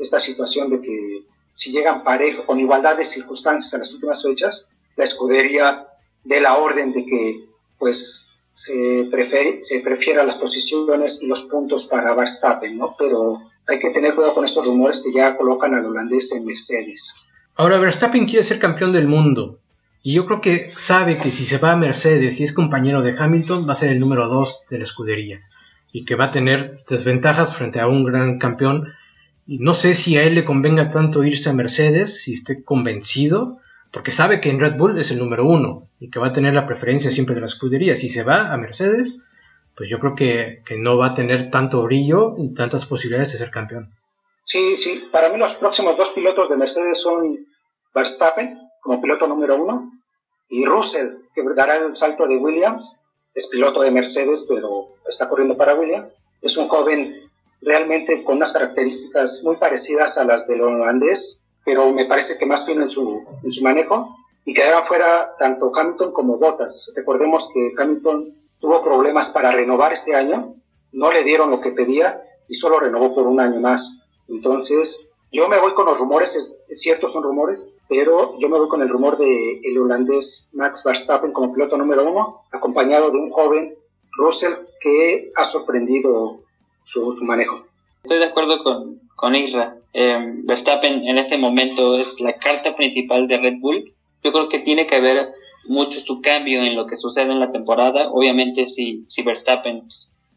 [0.00, 1.24] esta situación de que
[1.54, 5.86] si llegan parejo, con igualdad de circunstancias en las últimas fechas, la escudería
[6.24, 7.44] de la orden de que
[7.78, 12.96] pues se, prefiere, se prefiera las posiciones y los puntos para Verstappen, ¿no?
[12.98, 17.24] Pero hay que tener cuidado con estos rumores que ya colocan al holandés en Mercedes.
[17.56, 19.58] Ahora Verstappen quiere ser campeón del mundo.
[20.02, 23.14] Y yo creo que sabe que si se va a Mercedes y es compañero de
[23.18, 25.40] Hamilton, va a ser el número 2 de la escudería.
[25.92, 28.94] Y que va a tener desventajas frente a un gran campeón.
[29.46, 33.58] Y no sé si a él le convenga tanto irse a Mercedes, si esté convencido,
[33.90, 36.54] porque sabe que en Red Bull es el número uno y que va a tener
[36.54, 37.96] la preferencia siempre de la escudería.
[37.96, 39.24] Si se va a Mercedes,
[39.76, 43.38] pues yo creo que, que no va a tener tanto brillo y tantas posibilidades de
[43.38, 43.92] ser campeón.
[44.44, 47.46] Sí, sí, para mí los próximos dos pilotos de Mercedes son
[47.94, 49.92] Verstappen como piloto número uno
[50.48, 55.56] y Russell, que dará el salto de Williams, es piloto de Mercedes, pero está corriendo
[55.56, 56.12] para Williams.
[56.42, 57.19] Es un joven
[57.62, 62.66] realmente con unas características muy parecidas a las del holandés, pero me parece que más
[62.66, 64.16] bien en su, en su manejo.
[64.44, 66.94] Y quedaron fuera tanto Hamilton como Bottas.
[66.96, 70.54] Recordemos que Hamilton tuvo problemas para renovar este año,
[70.92, 74.06] no le dieron lo que pedía y solo renovó por un año más.
[74.28, 76.36] Entonces, yo me voy con los rumores,
[76.68, 80.82] es, cierto, son rumores, pero yo me voy con el rumor de el holandés Max
[80.84, 83.74] Verstappen como piloto número uno, acompañado de un joven
[84.16, 86.42] Russell que ha sorprendido
[86.90, 87.66] su, manejo.
[88.02, 89.76] Estoy de acuerdo con, con Isra.
[89.92, 93.92] Eh, Verstappen en este momento es la carta principal de Red Bull.
[94.22, 95.26] Yo creo que tiene que ver
[95.66, 98.10] mucho su cambio en lo que sucede en la temporada.
[98.10, 99.88] Obviamente si, si Verstappen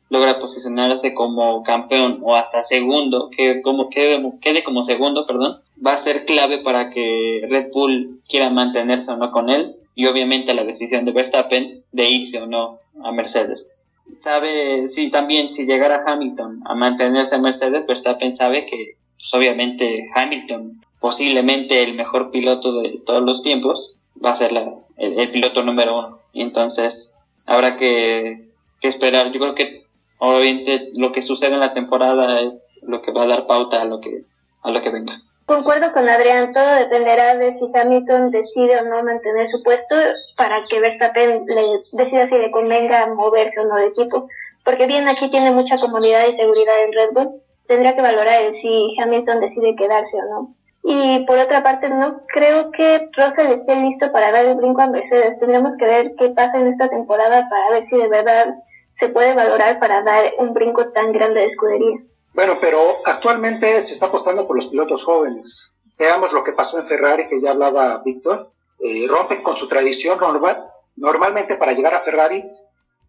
[0.10, 5.93] logra posicionarse como campeón o hasta segundo, que como quede, quede como segundo, perdón, va
[5.93, 10.54] a ser clave para que Red Bull quiera mantenerse o no con él y obviamente
[10.54, 13.83] la decisión de Verstappen de irse o no a Mercedes.
[14.18, 20.06] Sabe, si también si llegara Hamilton a mantenerse a Mercedes, Verstappen sabe que pues obviamente
[20.14, 24.51] Hamilton, posiblemente el mejor piloto de todos los tiempos, va a ser
[24.97, 26.20] el, piloto número uno.
[26.34, 28.49] Entonces habrá que,
[28.82, 29.32] que esperar.
[29.32, 29.86] Yo creo que
[30.18, 33.86] obviamente lo que sucede en la temporada es lo que va a dar pauta a
[33.86, 34.24] lo que,
[34.62, 35.14] a lo que venga.
[35.46, 39.96] Concuerdo con Adrián, todo dependerá de si Hamilton decide o no mantener su puesto
[40.38, 44.24] para que Verstappen le decida si le convenga moverse o no de equipo.
[44.64, 48.96] Porque bien aquí tiene mucha comodidad y seguridad en Red Bull, tendría que valorar si
[48.98, 50.56] Hamilton decide quedarse o no.
[50.82, 54.88] Y por otra parte, no creo que Russell esté listo para dar el brinco a
[54.88, 55.39] Mercedes.
[55.39, 58.56] Tendremos que ver qué pasa en esta temporada para ver si de verdad
[58.91, 61.98] se puede valorar para dar un brinco tan grande de escudería.
[62.34, 65.72] Bueno, pero actualmente se está apostando por los pilotos jóvenes.
[65.98, 68.52] Veamos lo que pasó en Ferrari, que ya hablaba Víctor.
[68.80, 70.68] Eh, rompen con su tradición normal.
[70.96, 72.44] Normalmente para llegar a Ferrari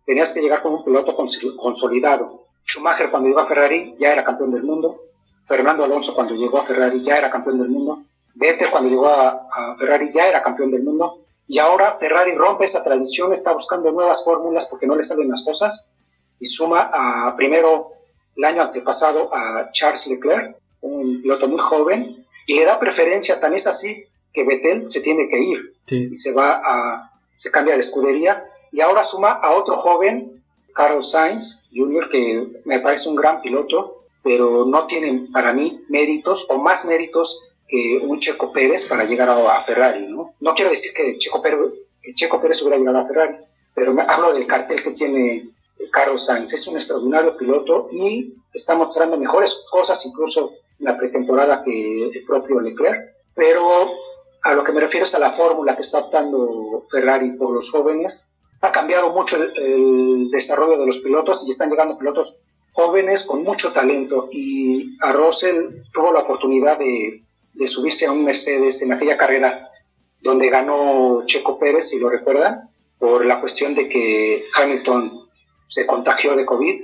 [0.06, 2.44] tenías que llegar con un piloto consolidado.
[2.62, 5.00] Schumacher cuando llegó a Ferrari ya era campeón del mundo.
[5.46, 8.02] Fernando Alonso cuando llegó a Ferrari ya era campeón del mundo.
[8.34, 11.18] Vettel cuando llegó a Ferrari ya era campeón del mundo.
[11.46, 15.42] Y ahora Ferrari rompe esa tradición, está buscando nuevas fórmulas porque no le salen las
[15.42, 15.90] cosas
[16.40, 17.92] y suma a primero
[18.36, 23.54] el año antepasado a Charles Leclerc, un piloto muy joven, y le da preferencia, tan
[23.54, 27.80] es así que Vettel se tiene que ir y se va a, se cambia de
[27.80, 30.42] escudería y ahora suma a otro joven,
[30.74, 36.46] Carlos Sainz Jr., que me parece un gran piloto, pero no tiene para mí méritos
[36.50, 40.34] o más méritos que un Checo Pérez para llegar a, Ferrari, ¿no?
[40.40, 41.60] No quiero decir que Checo Pérez,
[42.16, 43.36] Checo Pérez hubiera llegado a Ferrari,
[43.74, 45.50] pero me hablo del cartel que tiene
[45.90, 46.52] Carlos Sainz.
[46.52, 52.24] Es un extraordinario piloto y está mostrando mejores cosas incluso en la pretemporada que el
[52.26, 53.92] propio Leclerc, pero
[54.42, 57.70] a lo que me refiero es a la fórmula que está optando Ferrari por los
[57.70, 58.30] jóvenes.
[58.60, 62.42] Ha cambiado mucho el, el desarrollo de los pilotos y están llegando pilotos
[62.72, 67.24] jóvenes con mucho talento y a Russell tuvo la oportunidad de
[67.54, 69.70] de subirse a un Mercedes en aquella carrera
[70.20, 75.23] donde ganó Checo Pérez, si lo recuerdan, por la cuestión de que Hamilton
[75.74, 76.82] se contagió de COVID.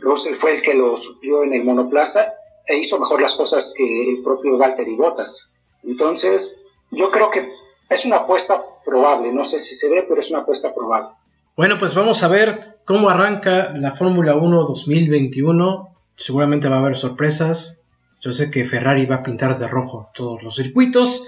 [0.00, 2.34] Russell fue el que lo suplió en el monoplaza
[2.66, 5.58] e hizo mejor las cosas que el propio Valtteri Bottas.
[5.82, 6.62] Entonces,
[6.92, 7.52] yo creo que
[7.90, 11.08] es una apuesta probable, no sé si se ve, pero es una apuesta probable.
[11.56, 15.88] Bueno, pues vamos a ver cómo arranca la Fórmula 1 2021.
[16.16, 17.80] Seguramente va a haber sorpresas,
[18.20, 21.24] yo sé que Ferrari va a pintar de rojo todos los circuitos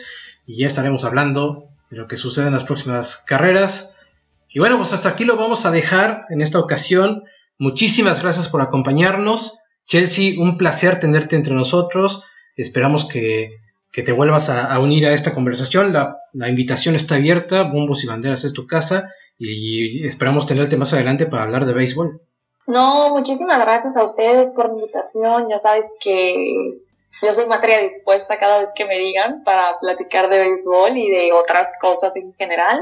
[0.47, 3.96] y ya estaremos hablando de lo que sucede en las próximas carreras.
[4.57, 7.25] Y bueno, pues hasta aquí lo vamos a dejar en esta ocasión.
[7.59, 9.59] Muchísimas gracias por acompañarnos.
[9.85, 12.23] Chelsea, un placer tenerte entre nosotros.
[12.57, 13.51] Esperamos que,
[13.93, 15.93] te vuelvas a, unir a esta conversación.
[15.93, 17.65] La, la, invitación está abierta.
[17.65, 19.13] Bombos y banderas es tu casa.
[19.39, 22.23] Y esperamos tenerte más adelante para hablar de béisbol.
[22.67, 25.51] No, muchísimas gracias a ustedes por la invitación.
[25.51, 26.79] Ya sabes que
[27.23, 31.33] yo soy materia dispuesta cada vez que me digan para platicar de béisbol y de
[31.33, 32.81] otras cosas en general.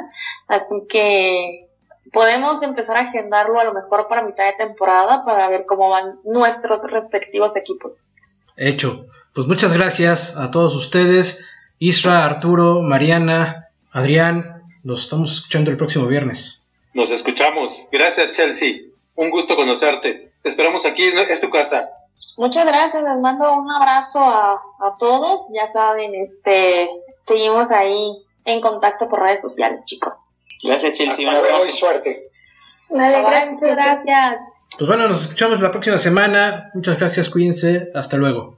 [0.49, 1.69] Así que
[2.13, 6.19] podemos empezar a agendarlo a lo mejor para mitad de temporada para ver cómo van
[6.25, 8.09] nuestros respectivos equipos.
[8.57, 9.07] Hecho.
[9.35, 11.45] Pues muchas gracias a todos ustedes,
[11.81, 16.65] Isra, Arturo, Mariana, Adrián Nos estamos escuchando el próximo viernes.
[16.93, 17.89] Nos escuchamos.
[17.91, 18.83] Gracias, Chelsea.
[19.17, 20.31] Un gusto conocerte.
[20.41, 22.04] Te esperamos aquí, es tu casa.
[22.37, 25.49] Muchas gracias, les mando un abrazo a, a todos.
[25.55, 26.89] Ya saben, este,
[27.23, 30.39] seguimos ahí en contacto por redes sociales, chicos.
[30.63, 31.29] Gracias, Chelsea.
[31.29, 32.31] Un Hasta luego suerte.
[32.91, 33.53] Vale, gracias.
[33.53, 34.41] muchas gracias.
[34.79, 36.71] Pues bueno, nos escuchamos la próxima semana.
[36.75, 37.91] Muchas gracias, cuídense.
[37.95, 38.54] Hasta luego.